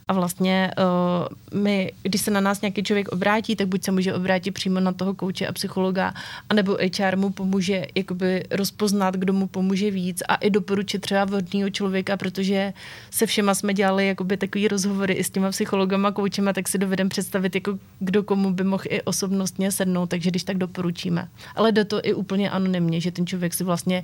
a 0.08 0.14
vlastně 0.14 0.72
uh, 1.54 1.62
my, 1.62 1.92
když 2.02 2.22
se 2.22 2.32
na 2.32 2.42
nás 2.42 2.62
nějaký 2.62 2.84
člověk 2.84 3.08
obrátí, 3.10 3.56
tak 3.56 3.68
buď 3.68 3.84
se 3.84 3.92
může 3.92 4.14
obrátit 4.14 4.52
přímo 4.52 4.80
na 4.80 4.92
toho 4.94 5.14
kouče 5.14 5.48
a 5.48 5.54
psychologa, 5.54 6.14
anebo 6.50 6.78
HR 6.98 7.18
mu 7.18 7.30
pomůže 7.30 7.86
jakoby 7.96 8.44
rozpoznat, 8.52 9.16
kdo 9.16 9.34
mu 9.34 9.48
pomůže 9.48 9.92
víc 9.92 10.24
a 10.28 10.36
i 10.36 10.50
doporučit 10.50 11.00
třeba 11.00 11.26
vhodného 11.26 11.70
člověka, 11.70 12.18
protože 12.18 12.74
se 13.12 13.26
všema 13.26 13.56
jsme 13.56 13.74
dělali 13.74 14.08
jakoby 14.08 14.38
takový 14.38 14.68
rozhovory 14.68 15.14
i 15.14 15.24
s 15.24 15.30
těma 15.30 15.50
psychologama, 15.50 16.12
koučema, 16.12 16.54
tak 16.54 16.68
si 16.68 16.78
dovedem 16.78 17.10
představit, 17.10 17.56
jako 17.56 17.80
kdo 18.00 18.24
komu 18.24 18.54
by 18.54 18.64
mohl 18.64 18.84
i 18.90 19.02
osobnostně 19.02 19.72
sednout, 19.72 20.10
takže 20.10 20.30
když 20.30 20.44
tak 20.44 20.58
doporučíme. 20.58 21.28
Ale 21.56 21.72
jde 21.72 21.86
to 21.86 22.00
i 22.04 22.14
úplně 22.14 22.50
anonymně, 22.50 23.02
že 23.02 23.12
ten 23.12 23.28
člověk 23.28 23.54
si 23.54 23.64
vlastně 23.64 24.04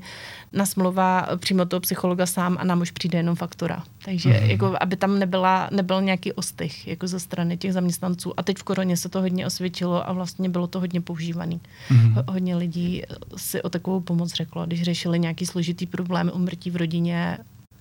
nasmluvá 0.54 1.28
přímo 1.38 1.66
toho 1.66 1.80
psychologa 1.80 2.26
sám 2.26 2.58
a 2.60 2.64
nám 2.64 2.82
už 2.82 2.92
přijde 2.92 3.20
jenom 3.20 3.36
faktura. 3.36 3.84
Takže 4.06 4.30
mm-hmm. 4.30 4.50
jako, 4.50 4.76
aby 4.82 4.96
tam 4.96 5.20
nebyla, 5.20 5.70
nebyl 5.72 6.02
nějaký 6.02 6.34
ostych 6.34 6.88
jako 6.88 7.08
ze 7.08 7.20
strany 7.20 7.58
těch 7.58 7.74
zaměstnanců. 7.74 8.34
A 8.38 8.44
teď 8.44 8.58
v 8.58 8.64
koroně 8.64 8.98
se 8.98 9.10
to 9.10 9.22
hodně 9.22 9.46
osvědčilo 9.46 10.10
a 10.10 10.14
vlastně 10.14 10.50
bylo 10.50 10.68
to 10.68 10.80
hodně 10.80 11.02
používaný. 11.02 11.62
Mm-hmm. 11.90 12.24
Hodně 12.28 12.56
lidí 12.56 13.04
si 13.38 13.62
o 13.62 13.70
takovou 13.70 14.00
pomoc 14.00 14.34
řeklo, 14.34 14.66
když 14.66 14.84
řešili 14.84 15.20
nějaký 15.20 15.46
složitý 15.46 15.86
problém 15.86 16.32
umrtí 16.34 16.72
v 16.72 16.76
rodině. 16.76 17.38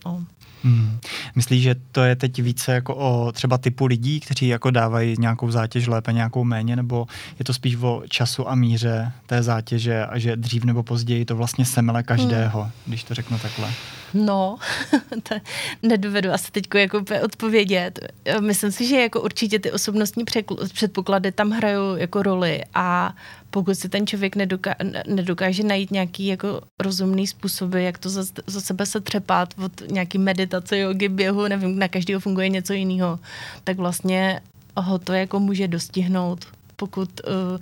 No. 0.08 0.24
Hmm. 0.64 0.98
Myslíš, 1.34 1.62
že 1.62 1.74
to 1.92 2.04
je 2.04 2.16
teď 2.16 2.42
více 2.42 2.72
jako 2.72 2.96
o 2.96 3.32
třeba 3.32 3.58
typu 3.58 3.86
lidí, 3.86 4.20
kteří 4.20 4.48
jako 4.48 4.70
dávají 4.70 5.14
nějakou 5.18 5.50
zátěž 5.50 5.86
lépe, 5.86 6.12
nějakou 6.12 6.44
méně, 6.44 6.76
nebo 6.76 7.06
je 7.38 7.44
to 7.44 7.54
spíš 7.54 7.76
o 7.76 8.02
času 8.08 8.48
a 8.48 8.54
míře 8.54 9.12
té 9.26 9.42
zátěže 9.42 10.06
a 10.06 10.18
že 10.18 10.36
dřív 10.36 10.64
nebo 10.64 10.82
později 10.82 11.24
to 11.24 11.36
vlastně 11.36 11.64
semele 11.64 12.02
každého, 12.02 12.62
hmm. 12.62 12.72
když 12.86 13.04
to 13.04 13.14
řeknu 13.14 13.38
takhle? 13.38 13.70
No, 14.14 14.58
to 15.22 15.34
nedovedu 15.82 16.30
asi 16.30 16.52
teď 16.52 16.64
jako 16.74 17.04
odpovědět. 17.22 17.98
Myslím 18.40 18.72
si, 18.72 18.86
že 18.86 19.00
jako 19.00 19.20
určitě 19.20 19.58
ty 19.58 19.72
osobnostní 19.72 20.24
předpoklady 20.72 21.32
tam 21.32 21.50
hrajou 21.50 21.96
jako 21.96 22.22
roli 22.22 22.62
a 22.74 23.14
pokud 23.50 23.74
si 23.74 23.88
ten 23.88 24.06
člověk 24.06 24.36
nedoká- 24.36 25.02
nedokáže 25.06 25.62
najít 25.62 25.90
nějaký 25.90 26.26
jako 26.26 26.60
rozumný 26.80 27.26
způsoby, 27.26 27.84
jak 27.84 27.98
to 27.98 28.10
za, 28.10 28.22
za 28.46 28.60
sebe 28.60 28.86
se 28.86 29.00
třepat 29.00 29.54
od 29.64 29.72
nějaký 29.90 30.18
meditace, 30.18 30.78
jogy, 30.78 31.08
běhu, 31.08 31.48
nevím, 31.48 31.78
na 31.78 31.88
každého 31.88 32.20
funguje 32.20 32.48
něco 32.48 32.72
jiného, 32.72 33.18
tak 33.64 33.76
vlastně 33.76 34.40
ho 34.76 34.98
to 34.98 35.12
jako 35.12 35.40
může 35.40 35.68
dostihnout, 35.68 36.44
pokud 36.76 37.20
uh, 37.26 37.58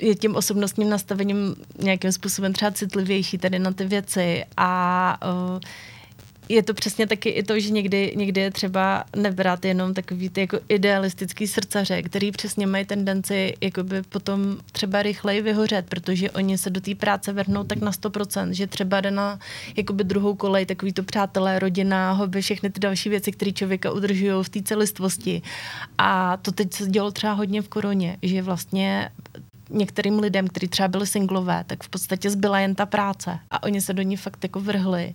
je 0.00 0.14
tím 0.14 0.36
osobnostním 0.36 0.88
nastavením 0.88 1.54
nějakým 1.78 2.12
způsobem 2.12 2.52
třeba 2.52 2.70
citlivější 2.70 3.38
tady 3.38 3.58
na 3.58 3.72
ty 3.72 3.84
věci 3.84 4.44
a 4.56 5.18
uh, 5.52 5.58
je 6.48 6.62
to 6.62 6.74
přesně 6.74 7.06
taky 7.06 7.28
i 7.28 7.42
to, 7.42 7.60
že 7.60 7.70
někdy, 7.70 8.12
někdy 8.16 8.40
je 8.40 8.50
třeba 8.50 9.04
nebrat 9.16 9.64
jenom 9.64 9.94
takový 9.94 10.28
ty 10.28 10.40
jako 10.40 10.60
idealistický 10.68 11.46
srdcaře, 11.46 12.02
který 12.02 12.32
přesně 12.32 12.66
mají 12.66 12.84
tendenci 12.84 13.54
jakoby 13.60 14.02
potom 14.02 14.56
třeba 14.72 15.02
rychleji 15.02 15.42
vyhořet, 15.42 15.86
protože 15.88 16.30
oni 16.30 16.58
se 16.58 16.70
do 16.70 16.80
té 16.80 16.94
práce 16.94 17.32
vrhnou 17.32 17.64
tak 17.64 17.78
na 17.78 17.90
100%, 17.90 18.50
že 18.50 18.66
třeba 18.66 19.00
jde 19.00 19.10
na 19.10 19.38
jakoby 19.76 20.04
druhou 20.04 20.34
kolej, 20.34 20.66
takový 20.66 20.92
to 20.92 21.02
přátelé, 21.02 21.58
rodina, 21.58 22.12
hobby, 22.12 22.42
všechny 22.42 22.70
ty 22.70 22.80
další 22.80 23.08
věci, 23.08 23.32
které 23.32 23.52
člověka 23.52 23.92
udržují 23.92 24.32
v 24.42 24.48
té 24.48 24.62
celistvosti. 24.62 25.42
A 25.98 26.36
to 26.36 26.52
teď 26.52 26.72
se 26.72 26.86
dělo 26.86 27.10
třeba 27.10 27.32
hodně 27.32 27.62
v 27.62 27.68
koroně, 27.68 28.16
že 28.22 28.42
vlastně 28.42 29.10
některým 29.70 30.18
lidem, 30.18 30.48
kteří 30.48 30.68
třeba 30.68 30.88
byli 30.88 31.06
singlové, 31.06 31.64
tak 31.66 31.84
v 31.84 31.88
podstatě 31.88 32.30
zbyla 32.30 32.60
jen 32.60 32.74
ta 32.74 32.86
práce 32.86 33.38
a 33.50 33.62
oni 33.62 33.80
se 33.80 33.92
do 33.92 34.02
ní 34.02 34.16
fakt 34.16 34.42
jako 34.42 34.60
vrhli. 34.60 35.14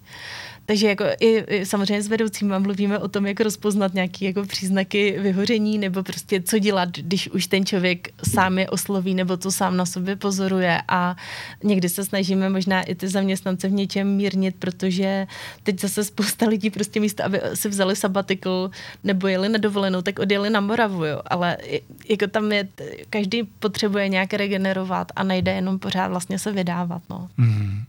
Takže 0.66 0.88
jako 0.88 1.04
i, 1.20 1.44
i 1.48 1.66
samozřejmě 1.66 2.04
s 2.04 2.08
vedoucíma 2.08 2.60
mluvíme 2.60 3.00
o 3.00 3.08
tom, 3.08 3.26
jak 3.26 3.40
rozpoznat 3.40 3.94
nějaké 3.94 4.26
jako 4.26 4.46
příznaky 4.46 5.16
vyhoření 5.20 5.78
nebo 5.78 6.04
prostě 6.04 6.42
co 6.42 6.60
dělat, 6.60 6.90
když 6.90 7.30
už 7.30 7.48
ten 7.48 7.66
člověk 7.66 8.10
sám 8.30 8.60
je 8.60 8.70
osloví 8.70 9.14
nebo 9.14 9.38
to 9.38 9.52
sám 9.52 9.78
na 9.78 9.86
sobě 9.86 10.16
pozoruje 10.16 10.82
a 10.88 11.16
někdy 11.64 11.90
se 11.90 12.06
snažíme 12.06 12.50
možná 12.50 12.84
i 12.84 12.96
ty 12.96 13.08
zaměstnance 13.08 13.68
v 13.68 13.72
něčem 13.72 14.16
mírnit, 14.16 14.56
protože 14.60 15.28
teď 15.64 15.80
zase 15.80 16.04
spousta 16.04 16.48
lidí 16.48 16.70
prostě 16.70 17.00
místo, 17.00 17.24
aby 17.24 17.42
si 17.54 17.70
vzali 17.70 17.96
sabatikl 17.96 18.72
nebo 19.04 19.28
jeli 19.28 19.50
na 19.50 19.58
dovolenou, 19.58 20.02
tak 20.02 20.20
odjeli 20.20 20.50
na 20.50 20.62
Moravu, 20.62 21.06
jo. 21.06 21.22
ale 21.28 21.58
jako 22.10 22.28
tam 22.28 22.52
je, 22.52 22.68
každý 23.10 23.44
potřebuje 23.44 24.10
nějak 24.10 24.34
regenerovat 24.34 25.12
a 25.16 25.24
nejde 25.24 25.52
jenom 25.52 25.80
pořád 25.80 26.08
vlastně 26.08 26.40
se 26.40 26.52
vydávat. 26.52 27.02
No. 27.10 27.30
Mm. 27.38 27.84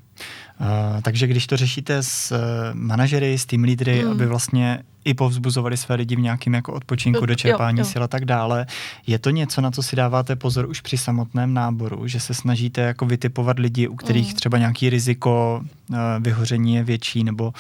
Uh, 0.61 1.01
takže 1.03 1.27
když 1.27 1.47
to 1.47 1.57
řešíte 1.57 2.03
s 2.03 2.33
uh, 2.33 2.39
manažery, 2.73 3.39
s 3.39 3.47
tým 3.47 3.65
lídry, 3.65 4.01
hmm. 4.01 4.13
aby 4.13 4.27
vlastně 4.27 4.83
i 5.05 5.15
povzbuzovali 5.15 5.77
své 5.77 5.95
lidi 5.95 6.17
v 6.17 6.21
nějakým 6.21 6.55
jako 6.55 6.73
odpočinku, 6.73 7.27
dočerpání 7.27 7.79
jo, 7.79 7.85
jo. 7.85 7.91
sil 7.93 8.03
a 8.03 8.09
tak 8.09 8.25
dále, 8.25 8.67
je 9.07 9.19
to 9.19 9.31
něco, 9.31 9.61
na 9.61 9.71
co 9.71 9.83
si 9.83 9.97
dáváte 9.97 10.37
pozor 10.37 10.69
už 10.69 10.81
při 10.81 10.99
samotném 10.99 11.55
náboru, 11.55 12.07
že 12.07 12.21
se 12.21 12.35
snažíte 12.35 12.81
jako 12.81 13.07
vytipovat 13.07 13.59
lidi, 13.59 13.89
u 13.89 13.97
kterých 13.97 14.27
hmm. 14.27 14.35
třeba 14.35 14.59
nějaký 14.59 14.91
riziko 14.91 15.61
uh, 15.91 15.97
vyhoření 16.21 16.75
je 16.75 16.85
větší, 16.85 17.25
nebo 17.25 17.53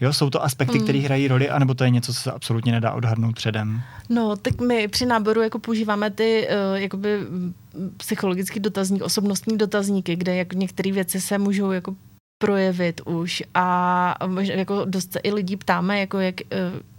jo, 0.00 0.12
jsou 0.12 0.30
to 0.30 0.44
aspekty, 0.44 0.78
hmm. 0.78 0.86
které 0.86 0.98
hrají 0.98 1.28
roli, 1.28 1.50
anebo 1.50 1.74
to 1.74 1.84
je 1.84 1.90
něco, 1.90 2.12
co 2.12 2.20
se 2.20 2.32
absolutně 2.32 2.72
nedá 2.72 2.92
odhadnout 2.92 3.36
předem? 3.36 3.82
No, 4.08 4.36
tak 4.36 4.60
my 4.60 4.88
při 4.88 5.06
náboru 5.06 5.42
jako 5.42 5.58
používáme 5.58 6.10
ty 6.10 6.48
uh, 6.48 6.80
jakoby 6.80 7.18
psychologický 7.96 8.60
dotazník, 8.60 9.02
osobnostní 9.02 9.58
dotazníky, 9.58 10.16
kde 10.16 10.36
jak 10.36 10.54
některé 10.54 10.92
věci 10.92 11.20
se 11.20 11.38
můžou 11.38 11.70
jako 11.70 11.94
projevit 12.42 13.00
už 13.04 13.42
a 13.54 14.26
jako 14.38 14.84
dost 14.84 15.12
se 15.12 15.18
i 15.18 15.32
lidí 15.32 15.56
ptáme, 15.56 16.00
jako 16.00 16.20
jak, 16.20 16.40
eh, 16.40 16.46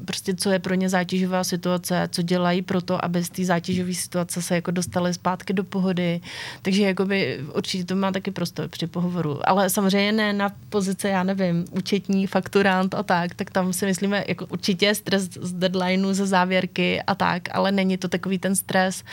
prostě 0.06 0.36
co 0.36 0.50
je 0.50 0.60
pro 0.60 0.74
ně 0.74 0.90
zátěžová 0.90 1.44
situace, 1.44 2.10
co 2.12 2.22
dělají 2.22 2.62
pro 2.62 2.82
to, 2.82 3.06
aby 3.06 3.24
z 3.24 3.30
té 3.30 3.46
zátěžové 3.46 3.94
situace 3.94 4.42
se 4.42 4.56
jako 4.56 4.72
dostali 4.72 5.14
zpátky 5.14 5.54
do 5.54 5.64
pohody. 5.64 6.22
Takže 6.62 6.84
jakoby 6.84 7.40
určitě 7.56 7.86
to 7.86 7.96
má 7.96 8.12
taky 8.12 8.32
prostor 8.32 8.68
při 8.68 8.88
pohovoru. 8.88 9.40
Ale 9.44 9.70
samozřejmě 9.70 10.12
ne 10.12 10.34
na 10.34 10.52
pozici, 10.70 11.08
já 11.08 11.24
nevím, 11.24 11.66
účetní, 11.72 12.28
fakturant 12.28 12.96
a 12.96 13.04
tak, 13.04 13.36
tak 13.36 13.52
tam 13.52 13.74
si 13.74 13.86
myslíme, 13.86 14.24
jako 14.28 14.46
určitě 14.46 14.96
stres 14.96 15.24
z 15.24 15.54
deadlineu, 15.54 16.14
ze 16.14 16.28
závěrky 16.28 17.02
a 17.02 17.16
tak, 17.16 17.42
ale 17.52 17.72
není 17.72 17.98
to 17.98 18.08
takový 18.08 18.40
ten 18.40 18.56
stres, 18.56 19.04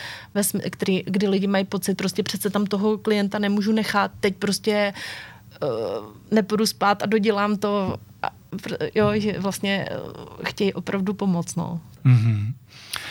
který, 0.70 1.02
kdy 1.06 1.28
lidi 1.28 1.46
mají 1.46 1.64
pocit, 1.64 1.94
prostě 1.94 2.22
přece 2.22 2.50
tam 2.50 2.66
toho 2.66 2.98
klienta 2.98 3.38
nemůžu 3.38 3.72
nechat, 3.72 4.10
teď 4.20 4.36
prostě 4.36 4.92
nepůjdu 6.30 6.66
spát 6.66 7.02
a 7.02 7.06
dodělám 7.06 7.56
to, 7.56 7.96
a, 8.22 8.30
jo, 8.94 9.10
že 9.14 9.38
vlastně 9.38 9.88
uh, 9.90 10.44
chtějí 10.44 10.72
opravdu 10.72 11.14
pomoct, 11.14 11.56
no. 11.56 11.80
Mm-hmm. 12.04 12.52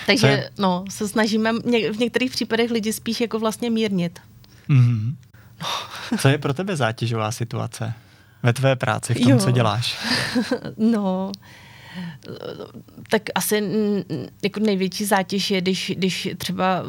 Takže, 0.05 0.27
je... 0.27 0.49
no, 0.57 0.85
se 0.89 1.07
snažíme 1.07 1.53
v 1.93 1.99
některých 1.99 2.31
případech 2.31 2.71
lidi 2.71 2.93
spíš 2.93 3.21
jako 3.21 3.39
vlastně 3.39 3.69
mírnit. 3.69 4.19
Mm-hmm. 4.69 5.15
No. 5.61 6.17
Co 6.17 6.27
je 6.27 6.37
pro 6.37 6.53
tebe 6.53 6.75
zátěžová 6.75 7.31
situace 7.31 7.93
ve 8.43 8.53
tvé 8.53 8.75
práci, 8.75 9.13
v 9.13 9.19
tom, 9.19 9.31
jo. 9.31 9.39
co 9.39 9.51
děláš? 9.51 9.97
no, 10.77 11.31
tak 13.09 13.21
asi 13.35 13.63
jako 14.43 14.59
největší 14.59 15.05
zátěž 15.05 15.51
je, 15.51 15.61
když, 15.61 15.91
když 15.95 16.29
třeba 16.37 16.83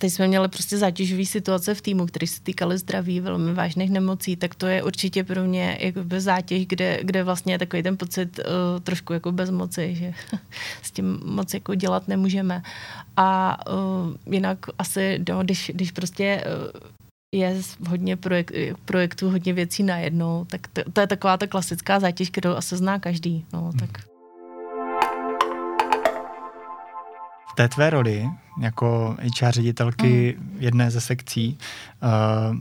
teď 0.00 0.12
jsme 0.12 0.28
měli 0.28 0.48
prostě 0.48 0.78
zátěžové 0.78 1.24
situace 1.24 1.74
v 1.74 1.82
týmu, 1.82 2.06
které 2.06 2.26
se 2.26 2.40
týkaly 2.40 2.78
zdraví, 2.78 3.20
velmi 3.20 3.54
vážných 3.54 3.90
nemocí, 3.90 4.36
tak 4.36 4.54
to 4.54 4.66
je 4.66 4.82
určitě 4.82 5.24
pro 5.24 5.44
mě 5.44 5.78
jako 5.80 6.00
zátěž, 6.18 6.66
kde, 6.66 7.00
kde 7.02 7.24
vlastně 7.24 7.54
je 7.54 7.58
takový 7.58 7.82
ten 7.82 7.96
pocit 7.96 8.38
uh, 8.38 8.80
trošku 8.80 9.12
jako 9.12 9.32
bezmoci, 9.32 9.94
že 9.94 10.14
s 10.82 10.90
tím 10.90 11.20
moc 11.24 11.54
jako 11.54 11.74
dělat 11.74 12.08
nemůžeme. 12.08 12.62
A 13.16 13.58
uh, 13.72 14.34
jinak 14.34 14.58
asi, 14.78 15.24
no, 15.28 15.42
když, 15.42 15.70
když 15.74 15.90
prostě 15.90 16.44
uh, 16.74 16.80
je 17.34 17.62
hodně 17.88 18.16
projekt, 18.16 18.52
projektů, 18.84 19.30
hodně 19.30 19.52
věcí 19.52 19.82
najednou, 19.82 20.44
tak 20.44 20.68
to, 20.72 20.82
to 20.92 21.00
je 21.00 21.06
taková 21.06 21.36
ta 21.36 21.46
klasická 21.46 22.00
zátěž, 22.00 22.30
kterou 22.30 22.50
asi 22.50 22.76
zná 22.76 22.98
každý. 22.98 23.44
No, 23.52 23.60
hmm. 23.60 24.15
Té 27.56 27.68
tvé 27.68 27.90
roli 27.90 28.28
jako 28.60 29.16
HR 29.40 29.52
ředitelky 29.52 30.36
mm. 30.38 30.56
jedné 30.58 30.90
ze 30.90 31.00
sekcí, 31.00 31.58
uh, 32.02 32.56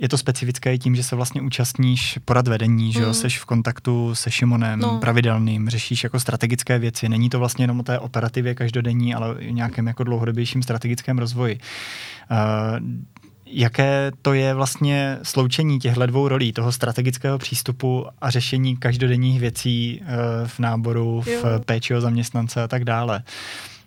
je 0.00 0.08
to 0.08 0.18
specifické 0.18 0.78
tím, 0.78 0.96
že 0.96 1.02
se 1.02 1.16
vlastně 1.16 1.42
účastníš 1.42 2.18
porad 2.24 2.48
vedení, 2.48 2.92
že 2.92 3.00
jo, 3.00 3.08
mm. 3.08 3.14
seš 3.14 3.38
v 3.38 3.44
kontaktu 3.44 4.14
se 4.14 4.30
Šimonem 4.30 4.80
no. 4.80 4.98
pravidelným, 4.98 5.68
řešíš 5.68 6.04
jako 6.04 6.20
strategické 6.20 6.78
věci. 6.78 7.08
Není 7.08 7.30
to 7.30 7.38
vlastně 7.38 7.62
jenom 7.62 7.80
o 7.80 7.82
té 7.82 7.98
operativě 7.98 8.54
každodenní, 8.54 9.14
ale 9.14 9.34
i 9.38 9.52
nějakém 9.52 9.86
jako 9.86 10.04
dlouhodobějším 10.04 10.62
strategickém 10.62 11.18
rozvoji. 11.18 11.58
Uh, 12.30 12.38
jaké 13.46 14.10
to 14.22 14.32
je 14.32 14.54
vlastně 14.54 15.18
sloučení 15.22 15.78
těchto 15.78 16.06
dvou 16.06 16.28
rolí, 16.28 16.52
toho 16.52 16.72
strategického 16.72 17.38
přístupu 17.38 18.06
a 18.20 18.30
řešení 18.30 18.76
každodenních 18.76 19.40
věcí 19.40 20.00
uh, 20.02 20.48
v 20.48 20.58
náboru, 20.58 21.20
v 21.20 21.28
jo. 21.28 21.40
péči 21.64 21.94
o 21.94 22.00
zaměstnance 22.00 22.62
a 22.62 22.68
tak 22.68 22.84
dále. 22.84 23.22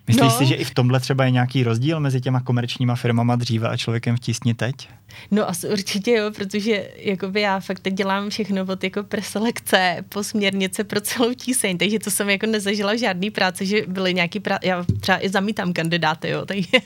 Myslíš 0.08 0.32
no. 0.32 0.38
si, 0.38 0.46
že 0.46 0.54
i 0.54 0.64
v 0.64 0.74
tomhle 0.74 1.00
třeba 1.00 1.24
je 1.24 1.30
nějaký 1.30 1.62
rozdíl 1.64 2.00
mezi 2.00 2.20
těma 2.20 2.40
komerčníma 2.40 2.94
firmama 2.94 3.36
dříve 3.36 3.68
a 3.68 3.76
člověkem 3.76 4.16
v 4.16 4.20
tísni 4.20 4.54
teď? 4.54 4.88
No 5.30 5.48
asi 5.48 5.68
určitě 5.68 6.10
jo, 6.10 6.30
protože 6.30 6.88
jakoby 6.96 7.40
já 7.40 7.60
fakt 7.60 7.80
teď 7.80 7.94
dělám 7.94 8.30
všechno 8.30 8.66
od 8.68 8.84
jako 8.84 9.02
preselekce 9.02 10.04
po 10.08 10.24
směrnice 10.24 10.84
pro 10.84 11.00
celou 11.00 11.34
tíseň, 11.34 11.78
takže 11.78 11.98
to 11.98 12.10
jsem 12.10 12.30
jako 12.30 12.46
nezažila 12.46 12.96
žádný 12.96 13.30
práce, 13.30 13.64
že 13.64 13.82
byly 13.86 14.14
nějaký 14.14 14.40
práce, 14.40 14.66
já 14.66 14.84
třeba 15.00 15.24
i 15.24 15.28
zamítám 15.28 15.72
kandidáty, 15.72 16.28
jo, 16.28 16.44
takže, 16.46 16.78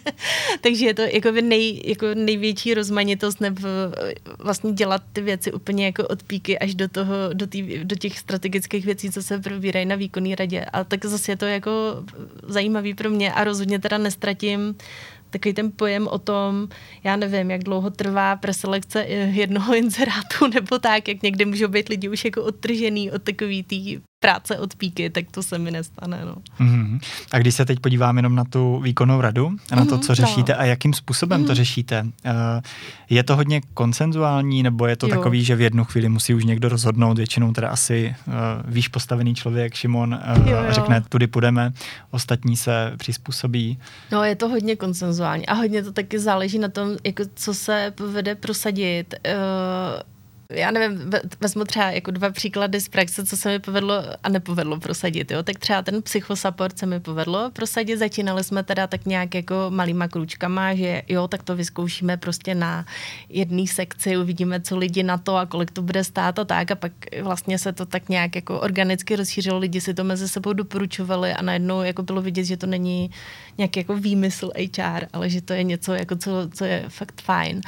takže 0.60 0.86
je 0.86 0.94
to 0.94 1.02
jakoby 1.02 1.42
nej, 1.42 1.82
jako 1.84 2.06
největší 2.14 2.74
rozmanitost 2.74 3.40
nebo 3.40 3.68
vlastně 4.38 4.72
dělat 4.72 5.02
ty 5.12 5.20
věci 5.20 5.52
úplně 5.52 5.86
jako 5.86 6.08
od 6.08 6.22
píky 6.22 6.58
až 6.58 6.74
do 6.74 6.88
toho, 6.88 7.14
do, 7.32 7.46
tý, 7.46 7.78
do 7.84 7.96
těch 7.96 8.18
strategických 8.18 8.84
věcí, 8.84 9.10
co 9.10 9.22
se 9.22 9.38
probírají 9.38 9.86
na 9.86 9.96
výkonné 9.96 10.34
radě. 10.34 10.64
A 10.64 10.84
tak 10.84 11.04
zase 11.04 11.32
je 11.32 11.36
to 11.36 11.44
jako 11.44 11.70
zajímavý 12.42 12.94
pro 12.94 13.10
mě 13.10 13.32
a 13.32 13.44
rozhodně 13.44 13.78
teda 13.78 13.98
nestratím 13.98 14.74
takový 15.30 15.54
ten 15.54 15.72
pojem 15.76 16.08
o 16.08 16.18
tom, 16.18 16.68
já 17.04 17.16
nevím, 17.16 17.50
jak 17.50 17.64
dlouho 17.64 17.90
trvá 17.90 18.36
preselekce 18.36 19.02
jednoho 19.32 19.74
inzerátu 19.82 20.46
nebo 20.54 20.78
tak, 20.78 21.08
jak 21.08 21.22
někde 21.22 21.44
můžou 21.44 21.68
být 21.68 21.88
lidi 21.88 22.08
už 22.08 22.24
jako 22.24 22.44
odtržený 22.44 23.10
od 23.10 23.22
takový 23.22 23.62
tý 23.62 23.98
práce 24.20 24.58
od 24.58 24.76
píky, 24.76 25.10
tak 25.10 25.24
to 25.30 25.42
se 25.42 25.58
mi 25.58 25.70
nestane. 25.70 26.20
No. 26.24 26.34
Mm-hmm. 26.60 27.00
A 27.32 27.38
když 27.38 27.54
se 27.54 27.64
teď 27.64 27.80
podívám 27.80 28.16
jenom 28.16 28.34
na 28.34 28.44
tu 28.44 28.80
výkonnou 28.80 29.20
radu 29.20 29.50
a 29.70 29.76
na 29.76 29.84
to, 29.84 29.94
mhm, 29.94 30.00
co 30.00 30.14
řešíte 30.14 30.52
no. 30.52 30.60
a 30.60 30.64
jakým 30.64 30.92
způsobem 30.92 31.40
mm-hmm. 31.40 31.46
to 31.46 31.52
mhm. 31.52 31.56
řešíte, 31.56 32.02
uh, 32.02 32.30
je 33.10 33.22
to 33.22 33.36
hodně 33.36 33.60
konsenzuální 33.74 34.62
nebo 34.62 34.86
je 34.86 34.96
to 34.96 35.08
jo. 35.08 35.16
takový, 35.16 35.44
že 35.44 35.56
v 35.56 35.60
jednu 35.60 35.84
chvíli 35.84 36.08
musí 36.08 36.34
už 36.34 36.44
někdo 36.44 36.68
rozhodnout, 36.68 37.16
většinou 37.16 37.52
teda 37.52 37.68
asi 37.68 38.14
uh, 38.26 38.34
výš 38.64 38.88
postavený 38.88 39.34
člověk, 39.34 39.74
Šimon, 39.74 40.20
uh, 40.38 40.48
jo, 40.48 40.56
jo. 40.56 40.72
řekne, 40.72 41.02
tudy 41.08 41.26
půjdeme, 41.26 41.72
ostatní 42.10 42.56
se 42.56 42.92
přizpůsobí. 42.96 43.78
No, 44.12 44.24
je 44.24 44.36
to 44.36 44.48
hodně 44.48 44.76
konsenzuální 44.76 45.46
a 45.46 45.54
hodně 45.54 45.82
to 45.82 45.92
taky 45.92 46.18
záleží 46.18 46.58
na 46.58 46.68
tom, 46.68 46.96
jako 47.04 47.22
co 47.34 47.54
se 47.54 47.92
povede 47.96 48.34
prosadit. 48.34 49.14
Uh, 49.26 50.17
já 50.52 50.70
nevím, 50.70 51.10
vezmu 51.40 51.64
třeba 51.64 51.90
jako 51.90 52.10
dva 52.10 52.30
příklady 52.30 52.80
z 52.80 52.88
praxe, 52.88 53.26
co 53.26 53.36
se 53.36 53.48
mi 53.48 53.58
povedlo 53.58 53.94
a 54.22 54.28
nepovedlo 54.28 54.80
prosadit, 54.80 55.30
jo. 55.30 55.42
Tak 55.42 55.58
třeba 55.58 55.82
ten 55.82 56.02
psychosupport 56.02 56.78
se 56.78 56.86
mi 56.86 57.00
povedlo 57.00 57.50
prosadit, 57.50 57.96
začínali 57.96 58.44
jsme 58.44 58.62
teda 58.62 58.86
tak 58.86 59.06
nějak 59.06 59.34
jako 59.34 59.54
malýma 59.68 60.08
kručkama, 60.08 60.74
že 60.74 61.02
jo, 61.08 61.28
tak 61.28 61.42
to 61.42 61.56
vyzkoušíme 61.56 62.16
prostě 62.16 62.54
na 62.54 62.86
jedné 63.28 63.66
sekci, 63.66 64.16
uvidíme, 64.16 64.60
co 64.60 64.78
lidi 64.78 65.02
na 65.02 65.18
to 65.18 65.36
a 65.36 65.46
kolik 65.46 65.70
to 65.70 65.82
bude 65.82 66.04
stát 66.04 66.38
a 66.38 66.44
tak 66.44 66.70
a 66.70 66.74
pak 66.74 66.92
vlastně 67.22 67.58
se 67.58 67.72
to 67.72 67.86
tak 67.86 68.08
nějak 68.08 68.36
jako 68.36 68.60
organicky 68.60 69.16
rozšířilo, 69.16 69.58
lidi 69.58 69.80
si 69.80 69.94
to 69.94 70.04
mezi 70.04 70.28
sebou 70.28 70.52
doporučovali 70.52 71.32
a 71.32 71.42
najednou 71.42 71.82
jako 71.82 72.02
bylo 72.02 72.22
vidět, 72.22 72.44
že 72.44 72.56
to 72.56 72.66
není 72.66 73.10
nějaký 73.58 73.80
jako 73.80 73.96
výmysl 73.96 74.50
HR, 74.56 75.06
ale 75.12 75.30
že 75.30 75.42
to 75.42 75.52
je 75.52 75.62
něco, 75.62 75.92
jako 75.92 76.16
co, 76.16 76.30
co 76.54 76.64
je 76.64 76.84
fakt 76.88 77.22
fajn 77.22 77.60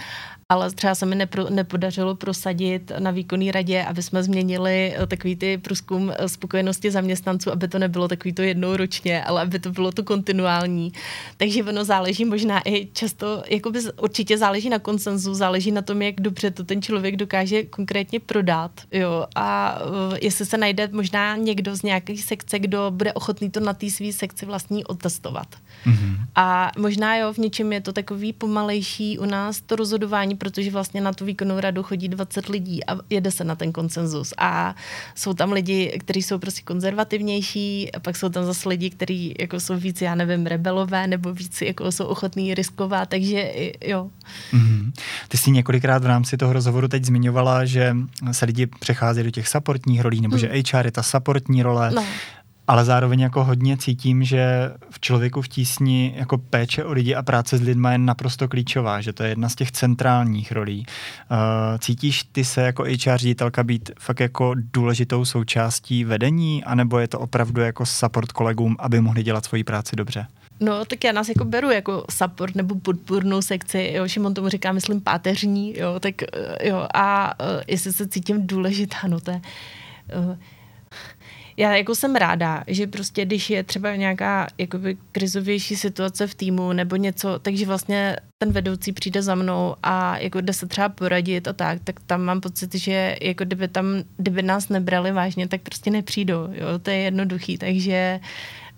ale 0.51 0.71
třeba 0.71 0.95
se 0.95 1.07
mi 1.07 1.15
nepro, 1.15 1.51
nepodařilo 1.51 2.15
prosadit 2.15 2.93
na 2.99 3.11
výkonný 3.11 3.53
radě, 3.53 3.85
aby 3.85 4.03
jsme 4.03 4.23
změnili 4.23 4.95
eh, 4.97 5.07
takový 5.07 5.37
ty 5.37 5.59
průzkum 5.59 6.13
eh, 6.19 6.29
spokojenosti 6.29 6.91
zaměstnanců, 6.91 7.53
aby 7.53 7.69
to 7.69 7.79
nebylo 7.79 8.09
takový 8.09 8.33
to 8.33 8.43
jednou 8.43 8.77
ročně, 8.77 9.25
ale 9.25 9.43
aby 9.43 9.59
to 9.59 9.71
bylo 9.71 9.93
to 9.93 10.03
kontinuální. 10.03 10.93
Takže 11.37 11.65
ono 11.65 11.85
záleží 11.85 12.25
možná 12.25 12.63
i 12.65 12.89
často, 12.93 13.43
jakoby 13.49 13.81
určitě 14.03 14.39
záleží 14.39 14.69
na 14.69 14.79
konsenzu, 14.79 15.35
záleží 15.35 15.71
na 15.71 15.83
tom, 15.83 16.03
jak 16.03 16.21
dobře 16.21 16.51
to 16.51 16.65
ten 16.65 16.83
člověk 16.83 17.17
dokáže 17.17 17.63
konkrétně 17.63 18.21
prodat, 18.21 18.71
jo, 18.93 19.27
a 19.35 19.79
uh, 19.83 20.17
jestli 20.21 20.47
se 20.47 20.59
najde 20.59 20.89
možná 20.93 21.37
někdo 21.37 21.77
z 21.77 21.83
nějaké 21.83 22.17
sekce, 22.17 22.59
kdo 22.59 22.91
bude 22.91 23.13
ochotný 23.13 23.51
to 23.51 23.61
na 23.61 23.73
té 23.73 23.91
své 23.91 24.13
sekci 24.13 24.47
vlastní 24.47 24.85
otestovat. 24.85 25.49
Mm-hmm. 25.87 26.17
A 26.35 26.73
možná 26.79 27.17
jo, 27.17 27.33
v 27.33 27.39
něčem 27.39 27.73
je 27.73 27.81
to 27.81 27.93
takový 27.93 28.33
pomalejší 28.33 29.19
u 29.19 29.25
nás 29.25 29.61
to 29.61 29.77
rozhodování, 29.77 30.37
protože 30.41 30.71
vlastně 30.71 31.01
na 31.01 31.13
tu 31.13 31.25
výkonnou 31.25 31.61
radu 31.61 31.83
chodí 31.83 32.09
20 32.09 32.49
lidí 32.49 32.87
a 32.87 32.99
jede 33.11 33.31
se 33.31 33.45
na 33.45 33.55
ten 33.55 33.73
konsenzus. 33.73 34.33
A 34.39 34.75
jsou 35.15 35.35
tam 35.35 35.53
lidi, 35.53 35.99
kteří 36.01 36.23
jsou 36.23 36.39
prostě 36.39 36.63
konzervativnější, 36.63 37.93
a 37.93 38.01
pak 38.01 38.17
jsou 38.17 38.29
tam 38.29 38.45
zase 38.45 38.69
lidi, 38.69 38.91
kteří 38.91 39.35
jako 39.41 39.61
jsou 39.61 39.77
víc, 39.77 40.03
já 40.03 40.15
nevím, 40.15 40.47
rebelové 40.47 41.07
nebo 41.07 41.33
víc 41.33 41.63
jako 41.63 41.93
jsou 41.93 42.05
ochotní 42.05 42.55
riskovat, 42.55 43.09
takže 43.09 43.53
jo. 43.85 44.11
Mm-hmm. 44.53 44.93
Ty 45.29 45.39
jsi 45.39 45.51
několikrát 45.51 46.03
v 46.03 46.07
rámci 46.07 46.37
toho 46.37 46.53
rozhovoru 46.53 46.89
teď 46.89 47.05
zmiňovala, 47.05 47.65
že 47.65 47.97
se 48.33 48.45
lidi 48.45 48.67
přechází 48.67 49.23
do 49.23 49.31
těch 49.31 49.49
supportních 49.49 50.01
rolí, 50.01 50.21
nebo 50.21 50.37
mm. 50.37 50.39
že 50.39 50.49
HR 50.73 50.87
je 50.87 50.93
ta 50.93 51.03
supportní 51.03 51.63
role. 51.63 51.91
No 51.95 52.05
ale 52.71 52.85
zároveň 52.85 53.21
jako 53.21 53.45
hodně 53.45 53.77
cítím, 53.77 54.25
že 54.25 54.73
v 54.91 55.01
člověku 55.01 55.43
v 55.43 55.49
tísni 55.49 56.15
jako 56.17 56.39
péče 56.39 56.85
o 56.85 56.93
lidi 56.93 57.15
a 57.15 57.23
práce 57.23 57.59
s 57.59 57.61
lidmi 57.61 57.89
je 57.93 57.99
naprosto 57.99 58.49
klíčová, 58.49 59.01
že 59.01 59.13
to 59.13 59.23
je 59.23 59.29
jedna 59.29 59.49
z 59.49 59.55
těch 59.55 59.73
centrálních 59.73 60.53
rolí. 60.53 60.87
Uh, 61.31 61.37
cítíš 61.79 62.25
ty 62.25 62.45
se 62.45 62.63
jako 62.63 62.83
HR 62.83 63.17
ředitelka 63.17 63.65
být 63.65 63.91
fakt 63.99 64.21
jako 64.21 64.55
důležitou 64.55 65.25
součástí 65.25 66.05
vedení, 66.05 66.65
anebo 66.65 66.99
je 66.99 67.09
to 67.09 67.21
opravdu 67.21 67.61
jako 67.61 67.87
support 67.87 68.33
kolegům, 68.33 68.77
aby 68.79 69.01
mohli 69.01 69.23
dělat 69.23 69.45
svoji 69.45 69.65
práci 69.65 69.97
dobře? 69.97 70.27
No, 70.61 70.85
tak 70.85 71.05
já 71.05 71.13
nás 71.13 71.29
jako 71.29 71.45
beru 71.45 71.71
jako 71.71 72.05
support 72.11 72.55
nebo 72.55 72.75
podpůrnou 72.75 73.43
sekci, 73.43 73.91
jo, 73.95 74.09
Šimon 74.09 74.35
tomu 74.35 74.49
říká, 74.49 74.73
myslím, 74.73 75.01
páteřní, 75.01 75.79
jo, 75.79 76.01
tak 76.01 76.23
eh, 76.23 76.69
jo, 76.69 76.87
a 76.95 77.35
uh, 77.41 77.63
jestli 77.67 77.93
se 77.93 78.09
cítím 78.09 78.47
důležitá, 78.47 78.97
no 79.09 79.21
to 79.21 79.31
je, 79.31 79.41
já 81.61 81.77
jako 81.77 81.95
jsem 81.95 82.17
ráda, 82.17 82.65
že 82.67 82.87
prostě 82.87 83.25
když 83.25 83.51
je 83.51 83.65
třeba 83.65 83.97
nějaká 83.97 84.47
jakoby 84.59 84.97
krizovější 85.13 85.77
situace 85.77 86.27
v 86.27 86.35
týmu 86.35 86.73
nebo 86.73 86.97
něco, 86.97 87.39
takže 87.39 87.67
vlastně 87.67 88.17
ten 88.39 88.53
vedoucí 88.53 88.93
přijde 88.93 89.23
za 89.23 89.35
mnou 89.35 89.77
a 89.83 90.19
jako 90.19 90.41
jde 90.41 90.53
se 90.53 90.67
třeba 90.67 90.89
poradit 90.89 91.49
a 91.49 91.53
tak, 91.53 91.79
tak 91.85 92.01
tam 92.07 92.23
mám 92.23 92.41
pocit, 92.41 92.75
že 92.75 93.17
jako 93.23 93.45
kdyby 93.45 93.69
tam, 93.69 93.87
kdyby 94.17 94.43
nás 94.43 94.69
nebrali 94.69 95.13
vážně, 95.13 95.49
tak 95.49 95.61
prostě 95.61 95.91
nepřijdou, 95.91 96.49
jo, 96.53 96.79
to 96.83 96.91
je 96.91 96.97
jednoduchý, 96.97 97.59
takže 97.59 98.21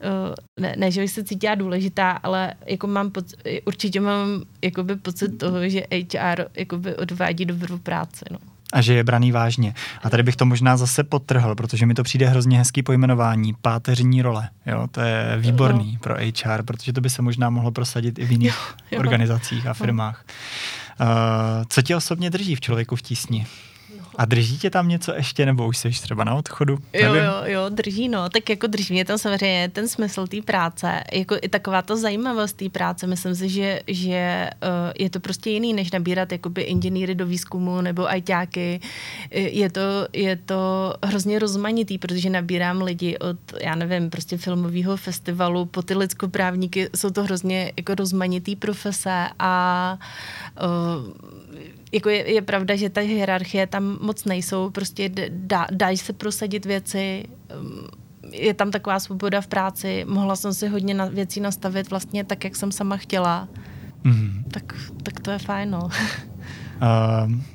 uh, 0.04 0.34
ne, 0.60 0.74
ne, 0.76 0.90
že 0.90 1.00
bych 1.00 1.10
se 1.10 1.24
cítila 1.24 1.54
důležitá, 1.54 2.10
ale 2.10 2.54
jako 2.66 2.86
mám 2.86 3.10
pocit, 3.10 3.38
určitě 3.64 4.00
mám 4.00 4.42
jakoby 4.62 4.96
pocit 4.96 5.38
toho, 5.38 5.68
že 5.68 5.86
HR 5.92 6.44
jakoby 6.56 6.96
odvádí 6.96 7.44
dobrou 7.44 7.78
práci, 7.78 8.24
no 8.30 8.38
a 8.72 8.80
že 8.80 8.94
je 8.94 9.04
braný 9.04 9.32
vážně. 9.32 9.74
A 10.02 10.10
tady 10.10 10.22
bych 10.22 10.36
to 10.36 10.44
možná 10.44 10.76
zase 10.76 11.04
potrhl, 11.04 11.54
protože 11.54 11.86
mi 11.86 11.94
to 11.94 12.02
přijde 12.02 12.28
hrozně 12.28 12.58
hezký 12.58 12.82
pojmenování, 12.82 13.54
páteřní 13.62 14.22
role. 14.22 14.48
Jo, 14.66 14.86
to 14.90 15.00
je 15.00 15.36
výborný 15.38 15.98
pro 16.00 16.14
HR, 16.14 16.62
protože 16.62 16.92
to 16.92 17.00
by 17.00 17.10
se 17.10 17.22
možná 17.22 17.50
mohlo 17.50 17.70
prosadit 17.70 18.18
i 18.18 18.24
v 18.24 18.30
jiných 18.30 18.54
jo, 18.54 18.84
jo. 18.90 18.98
organizacích 18.98 19.66
a 19.66 19.74
firmách. 19.74 20.24
Uh, 21.00 21.06
co 21.68 21.82
tě 21.82 21.96
osobně 21.96 22.30
drží 22.30 22.54
v 22.54 22.60
člověku 22.60 22.96
v 22.96 23.02
tísni? 23.02 23.46
A 24.16 24.24
drží 24.24 24.58
tě 24.58 24.70
tam 24.70 24.88
něco 24.88 25.14
ještě, 25.14 25.46
nebo 25.46 25.66
už 25.66 25.76
jsi 25.76 25.90
třeba 25.90 26.24
na 26.24 26.34
odchodu? 26.34 26.78
Jo, 26.92 27.14
jo, 27.14 27.32
jo, 27.44 27.68
drží, 27.68 28.08
no. 28.08 28.28
Tak 28.28 28.50
jako 28.50 28.66
drží 28.66 28.94
mě 28.94 29.04
tam 29.04 29.18
samozřejmě 29.18 29.68
ten 29.68 29.88
smysl 29.88 30.26
té 30.26 30.42
práce, 30.42 31.04
jako 31.12 31.36
i 31.42 31.48
taková 31.48 31.82
to 31.82 31.96
zajímavost 31.96 32.56
té 32.56 32.68
práce. 32.68 33.06
Myslím 33.06 33.34
si, 33.34 33.48
že, 33.48 33.80
že 33.86 34.50
uh, 34.62 34.92
je 34.98 35.10
to 35.10 35.20
prostě 35.20 35.50
jiný, 35.50 35.72
než 35.74 35.90
nabírat 35.90 36.32
jakoby 36.32 36.62
inženýry 36.62 37.14
do 37.14 37.26
výzkumu 37.26 37.80
nebo 37.80 38.08
ajťáky. 38.08 38.80
Je 39.30 39.70
to, 39.70 39.80
je 40.12 40.36
to 40.36 40.94
hrozně 41.04 41.38
rozmanitý, 41.38 41.98
protože 41.98 42.30
nabírám 42.30 42.82
lidi 42.82 43.18
od, 43.18 43.36
já 43.60 43.74
nevím, 43.74 44.10
prostě 44.10 44.36
filmového 44.36 44.96
festivalu 44.96 45.64
po 45.64 45.82
ty 45.82 45.94
lidskoprávníky. 45.94 46.88
Jsou 46.96 47.10
to 47.10 47.24
hrozně 47.24 47.72
jako 47.76 47.94
rozmanitý 47.94 48.56
profese 48.56 49.28
a 49.38 49.98
uh, 50.62 51.12
jako 51.92 52.08
je, 52.08 52.32
je 52.32 52.42
pravda, 52.42 52.76
že 52.76 52.90
ta 52.90 53.00
hierarchie 53.00 53.66
tam 53.66 53.98
moc 54.00 54.24
nejsou, 54.24 54.70
prostě 54.70 55.10
dá, 55.28 55.66
dají 55.70 55.96
se 55.96 56.12
prosadit 56.12 56.66
věci, 56.66 57.24
um, 57.60 57.86
je 58.32 58.54
tam 58.54 58.70
taková 58.70 59.00
svoboda 59.00 59.40
v 59.40 59.46
práci, 59.46 60.04
mohla 60.08 60.36
jsem 60.36 60.54
si 60.54 60.68
hodně 60.68 60.94
na, 60.94 61.04
věcí 61.04 61.40
nastavit 61.40 61.90
vlastně 61.90 62.24
tak, 62.24 62.44
jak 62.44 62.56
jsem 62.56 62.72
sama 62.72 62.96
chtěla. 62.96 63.48
Mm. 64.04 64.44
Tak, 64.50 64.74
tak 65.02 65.20
to 65.20 65.30
je 65.30 65.38
fajn, 65.38 65.70
no. 65.70 65.80
Uh, 65.84 67.32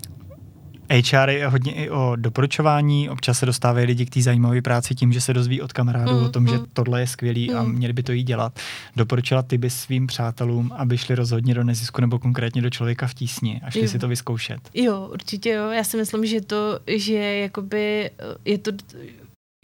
HR 0.90 1.30
je 1.30 1.48
hodně 1.48 1.74
i 1.74 1.90
o 1.90 2.16
doporučování, 2.16 3.10
občas 3.10 3.40
se 3.40 3.46
dostávají 3.46 3.86
lidi 3.86 4.06
k 4.06 4.10
té 4.10 4.22
zajímavé 4.22 4.62
práci 4.62 4.96
tím, 4.96 5.14
že 5.14 5.22
se 5.22 5.34
dozví 5.34 5.62
od 5.62 5.74
kamarádů 5.74 6.20
mm, 6.20 6.26
o 6.26 6.30
tom, 6.30 6.44
mm. 6.44 6.50
že 6.50 6.60
tohle 6.74 7.00
je 7.00 7.08
skvělý 7.08 7.50
mm. 7.50 7.58
a 7.58 7.64
měli 7.64 7.94
by 7.94 8.04
to 8.04 8.12
jí 8.12 8.24
dělat. 8.24 8.60
Doporučila 8.96 9.42
ty 9.42 9.58
by 9.58 9.70
svým 9.70 10.08
přátelům, 10.08 10.72
aby 10.76 10.98
šli 10.98 11.16
rozhodně 11.16 11.54
do 11.54 11.64
nezisku 11.64 12.02
nebo 12.02 12.20
konkrétně 12.20 12.62
do 12.62 12.70
člověka 12.70 13.08
v 13.08 13.14
tísni 13.14 13.62
a 13.64 13.72
šli 13.72 13.82
jo. 13.82 13.88
si 13.88 14.00
to 14.00 14.08
vyzkoušet. 14.08 14.60
Jo, 14.74 15.10
určitě 15.14 15.50
jo. 15.50 15.70
Já 15.70 15.84
si 15.84 15.98
myslím, 15.98 16.26
že 16.26 16.42
to, 16.42 16.80
že 16.88 17.14
jakoby 17.14 18.12
je 18.46 18.58
to 18.58 18.72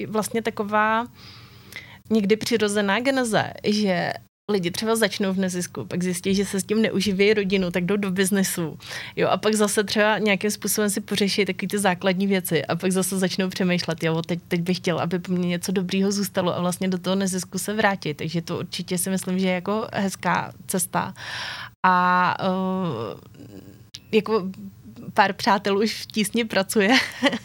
vlastně 0.07 0.41
taková 0.41 1.07
někdy 2.09 2.35
přirozená 2.35 2.99
geneze, 2.99 3.53
že 3.63 4.13
lidi 4.51 4.71
třeba 4.71 4.95
začnou 4.95 5.33
v 5.33 5.37
nezisku, 5.37 5.85
pak 5.85 6.03
zjistí, 6.03 6.35
že 6.35 6.45
se 6.45 6.59
s 6.59 6.63
tím 6.63 6.81
neuživí 6.81 7.33
rodinu, 7.33 7.71
tak 7.71 7.85
jdou 7.85 7.97
do 7.97 8.11
biznesu. 8.11 8.77
Jo, 9.15 9.27
a 9.27 9.37
pak 9.37 9.55
zase 9.55 9.83
třeba 9.83 10.17
nějakým 10.17 10.51
způsobem 10.51 10.89
si 10.89 11.01
pořeší 11.01 11.45
takové 11.45 11.67
ty 11.67 11.79
základní 11.79 12.27
věci 12.27 12.65
a 12.65 12.75
pak 12.75 12.91
zase 12.91 13.19
začnou 13.19 13.49
přemýšlet, 13.49 14.03
jo, 14.03 14.21
teď, 14.21 14.39
teď 14.47 14.61
bych 14.61 14.77
chtěl, 14.77 14.99
aby 14.99 15.19
po 15.19 15.31
mně 15.31 15.47
něco 15.47 15.71
dobrýho 15.71 16.11
zůstalo 16.11 16.57
a 16.57 16.61
vlastně 16.61 16.87
do 16.87 16.97
toho 16.97 17.15
nezisku 17.15 17.59
se 17.59 17.73
vrátit. 17.73 18.13
Takže 18.13 18.41
to 18.41 18.59
určitě 18.59 18.97
si 18.97 19.09
myslím, 19.09 19.39
že 19.39 19.47
je 19.47 19.53
jako 19.53 19.87
hezká 19.93 20.53
cesta. 20.67 21.13
A 21.85 22.35
uh, 22.47 23.19
jako 24.11 24.49
pár 25.13 25.33
přátel 25.33 25.77
už 25.77 26.01
v 26.01 26.05
tísni 26.05 26.45
pracuje. 26.45 26.89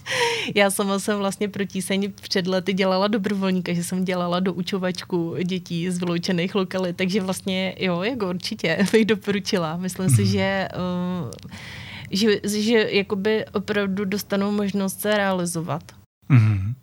Já 0.55 0.71
sama 0.71 0.99
jsem 0.99 1.19
vlastně 1.19 1.49
pro 1.49 1.65
tíseň 1.65 2.13
před 2.13 2.47
lety 2.47 2.73
dělala 2.73 3.09
dobrovolníka, 3.09 3.73
že 3.73 3.85
jsem 3.85 4.05
dělala 4.05 4.41
do 4.41 4.53
učovačku 4.53 5.37
dětí 5.45 5.91
z 5.91 5.99
vyloučených 5.99 6.55
lokalit, 6.55 6.97
takže 6.97 7.21
vlastně 7.21 7.75
jo, 7.79 8.03
jako 8.03 8.29
určitě 8.29 8.79
bych 8.93 9.05
doporučila. 9.05 9.77
Myslím 9.77 10.11
si, 10.11 10.23
mhm. 10.23 10.31
že 10.31 10.69
uh, 10.75 11.31
že, 12.11 12.41
že 12.63 12.89
jakoby 12.91 13.45
opravdu 13.53 14.05
dostanou 14.05 14.53
možnost 14.53 15.01
se 15.01 15.17
realizovat. 15.17 15.83
Mm-hmm. 16.31 16.75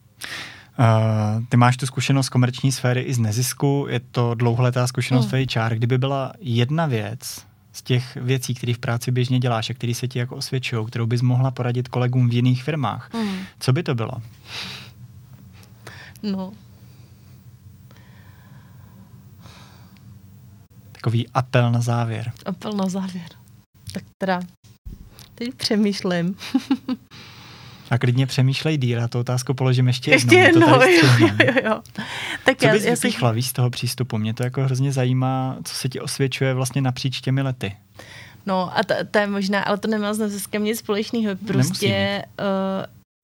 Uh, 0.79 1.43
ty 1.49 1.57
máš 1.57 1.77
tu 1.77 1.85
zkušenost 1.85 2.25
z 2.25 2.29
komerční 2.29 2.71
sféry 2.71 3.01
i 3.01 3.13
z 3.13 3.19
nezisku, 3.19 3.85
je 3.89 3.99
to 4.11 4.33
dlouholetá 4.33 4.87
zkušenost 4.87 5.31
mm. 5.31 5.45
HR. 5.55 5.75
Kdyby 5.75 5.97
byla 5.97 6.33
jedna 6.39 6.85
věc, 6.85 7.45
z 7.75 7.81
těch 7.81 8.15
věcí, 8.15 8.53
které 8.53 8.73
v 8.73 8.77
práci 8.77 9.11
běžně 9.11 9.39
děláš 9.39 9.69
a 9.69 9.73
které 9.73 9.93
se 9.93 10.07
ti 10.07 10.19
jako 10.19 10.35
osvědčují, 10.35 10.85
kterou 10.85 11.05
bys 11.05 11.21
mohla 11.21 11.51
poradit 11.51 11.87
kolegům 11.87 12.29
v 12.29 12.33
jiných 12.33 12.63
firmách, 12.63 13.13
mm. 13.13 13.37
co 13.59 13.73
by 13.73 13.83
to 13.83 13.95
bylo? 13.95 14.11
No. 16.23 16.53
Takový 20.91 21.29
apel 21.29 21.71
na 21.71 21.81
závěr. 21.81 22.31
Apel 22.45 22.71
na 22.71 22.89
závěr. 22.89 23.29
Tak 23.93 24.03
teda, 24.17 24.41
teď 25.35 25.55
přemýšlím. 25.55 26.35
A 27.89 27.97
klidně 27.97 28.25
přemýšlej 28.25 28.77
díl, 28.77 28.99
já 28.99 29.07
tu 29.07 29.19
otázku 29.19 29.53
položím 29.53 29.87
ještě 29.87 30.11
jednou. 30.11 30.15
Ještě 30.15 30.35
jednou, 30.35 30.67
jo, 30.67 30.89
jo, 31.19 31.29
jo, 31.45 31.53
jo. 31.65 31.81
Tak 32.45 32.57
co 32.57 32.65
já, 32.65 32.73
bys 32.73 32.83
já 32.83 32.93
vypíchla, 32.93 33.29
si... 33.29 33.35
víš, 33.35 33.47
z 33.47 33.53
toho 33.53 33.69
přístupu? 33.69 34.17
Mě 34.17 34.33
to 34.33 34.43
jako 34.43 34.61
hrozně 34.61 34.91
zajímá, 34.91 35.57
co 35.63 35.75
se 35.75 35.89
ti 35.89 35.99
osvědčuje 35.99 36.53
vlastně 36.53 36.81
napříč 36.81 37.21
těmi 37.21 37.41
lety. 37.41 37.75
No 38.45 38.77
a 38.77 38.83
to, 38.83 38.93
to 39.11 39.19
je 39.19 39.27
možná, 39.27 39.61
ale 39.61 39.77
to 39.77 39.87
nemá 39.87 40.13
s 40.13 40.17
neziskem 40.17 40.63
nic 40.63 40.79
společného. 40.79 41.35
Prostě 41.47 42.23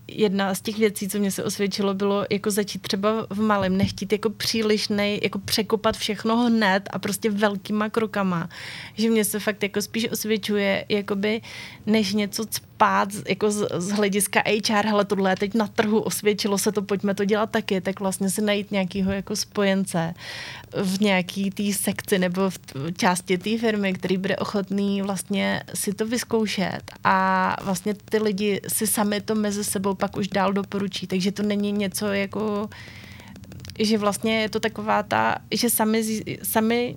jedna 0.07 0.55
z 0.55 0.61
těch 0.61 0.77
věcí, 0.77 1.09
co 1.09 1.19
mě 1.19 1.31
se 1.31 1.43
osvědčilo, 1.43 1.93
bylo 1.93 2.25
jako 2.29 2.51
začít 2.51 2.81
třeba 2.81 3.09
v 3.29 3.41
malém, 3.41 3.77
nechtít 3.77 4.11
jako 4.11 4.29
příliš 4.29 4.87
nej, 4.87 5.19
jako 5.23 5.39
překopat 5.39 5.97
všechno 5.97 6.37
hned 6.37 6.89
a 6.91 6.99
prostě 6.99 7.29
velkýma 7.29 7.89
krokama. 7.89 8.49
Že 8.93 9.09
mě 9.09 9.25
se 9.25 9.39
fakt 9.39 9.63
jako 9.63 9.81
spíš 9.81 10.07
osvědčuje, 10.11 10.85
jakoby, 10.89 11.41
než 11.85 12.13
něco 12.13 12.45
spát 12.81 13.09
jako 13.29 13.51
z, 13.51 13.67
z 13.77 13.89
hlediska 13.89 14.41
HR, 14.67 14.85
hele, 14.85 15.05
tohle 15.05 15.31
je 15.31 15.35
teď 15.35 15.53
na 15.53 15.67
trhu, 15.67 15.99
osvědčilo 15.99 16.57
se 16.57 16.71
to, 16.71 16.81
pojďme 16.81 17.15
to 17.15 17.25
dělat 17.25 17.49
taky, 17.51 17.81
tak 17.81 17.99
vlastně 17.99 18.29
si 18.29 18.41
najít 18.41 18.71
nějakého 18.71 19.11
jako 19.11 19.35
spojence 19.35 20.13
v 20.83 21.01
nějaký 21.01 21.51
té 21.51 21.63
sekci 21.73 22.19
nebo 22.19 22.49
v 22.49 22.57
části 22.97 23.37
té 23.37 23.57
firmy, 23.57 23.93
který 23.93 24.17
bude 24.17 24.37
ochotný 24.37 25.01
vlastně 25.01 25.63
si 25.73 25.93
to 25.93 26.05
vyzkoušet 26.05 26.81
a 27.03 27.55
vlastně 27.63 27.93
ty 27.93 28.17
lidi 28.17 28.61
si 28.67 28.87
sami 28.87 29.21
to 29.21 29.35
mezi 29.35 29.63
sebou 29.63 29.93
pak 29.93 30.17
už 30.17 30.27
dál 30.27 30.53
doporučí, 30.53 31.07
takže 31.07 31.31
to 31.31 31.43
není 31.43 31.71
něco 31.71 32.07
jako 32.07 32.69
že 33.79 33.97
vlastně 33.97 34.41
je 34.41 34.49
to 34.49 34.59
taková 34.59 35.03
ta, 35.03 35.37
že 35.51 35.69
sami, 35.69 36.23
sami 36.43 36.95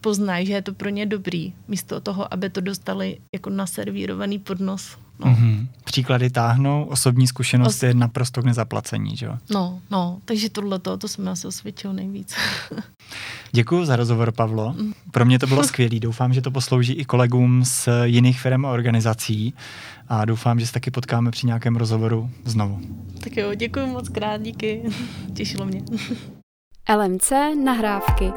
poznají, 0.00 0.46
že 0.46 0.52
je 0.52 0.62
to 0.62 0.74
pro 0.74 0.88
ně 0.88 1.06
dobrý, 1.06 1.52
místo 1.68 2.00
toho, 2.00 2.34
aby 2.34 2.50
to 2.50 2.60
dostali 2.60 3.18
jako 3.34 3.50
naservírovaný 3.50 4.38
podnos. 4.38 4.96
No. 5.24 5.26
Mm-hmm. 5.26 5.66
Příklady 5.84 6.30
táhnou, 6.30 6.84
osobní 6.84 7.26
zkušenost 7.26 7.74
Os... 7.74 7.82
je 7.82 7.94
naprosto 7.94 8.42
k 8.42 8.44
nezaplacení, 8.44 9.16
že 9.16 9.26
jo? 9.26 9.38
No, 9.50 9.80
no, 9.90 10.18
takže 10.24 10.50
tohle 10.50 10.78
to, 10.78 10.96
to 10.96 11.08
jsem 11.08 11.28
asi 11.28 11.46
osvědčil 11.46 11.92
nejvíc. 11.92 12.34
Děkuji 13.52 13.84
za 13.84 13.96
rozhovor, 13.96 14.32
Pavlo. 14.32 14.74
Mm. 14.78 14.92
Pro 15.10 15.24
mě 15.24 15.38
to 15.38 15.46
bylo 15.46 15.64
skvělé. 15.68 16.00
Doufám, 16.00 16.32
že 16.32 16.40
to 16.40 16.50
poslouží 16.50 16.92
i 16.92 17.04
kolegům 17.04 17.64
z 17.64 17.88
jiných 18.04 18.40
firm 18.40 18.66
a 18.66 18.70
organizací 18.70 19.54
a 20.08 20.24
doufám, 20.24 20.60
že 20.60 20.66
se 20.66 20.72
taky 20.72 20.90
potkáme 20.90 21.30
při 21.30 21.46
nějakém 21.46 21.76
rozhovoru 21.76 22.30
znovu. 22.44 22.80
Tak 23.20 23.36
jo, 23.36 23.54
děkuji 23.54 23.86
moc 23.86 24.08
krát, 24.08 24.42
díky. 24.42 24.82
Těšilo 25.34 25.66
mě. 25.66 25.82
LMC 26.96 27.32
nahrávky. 27.64 28.32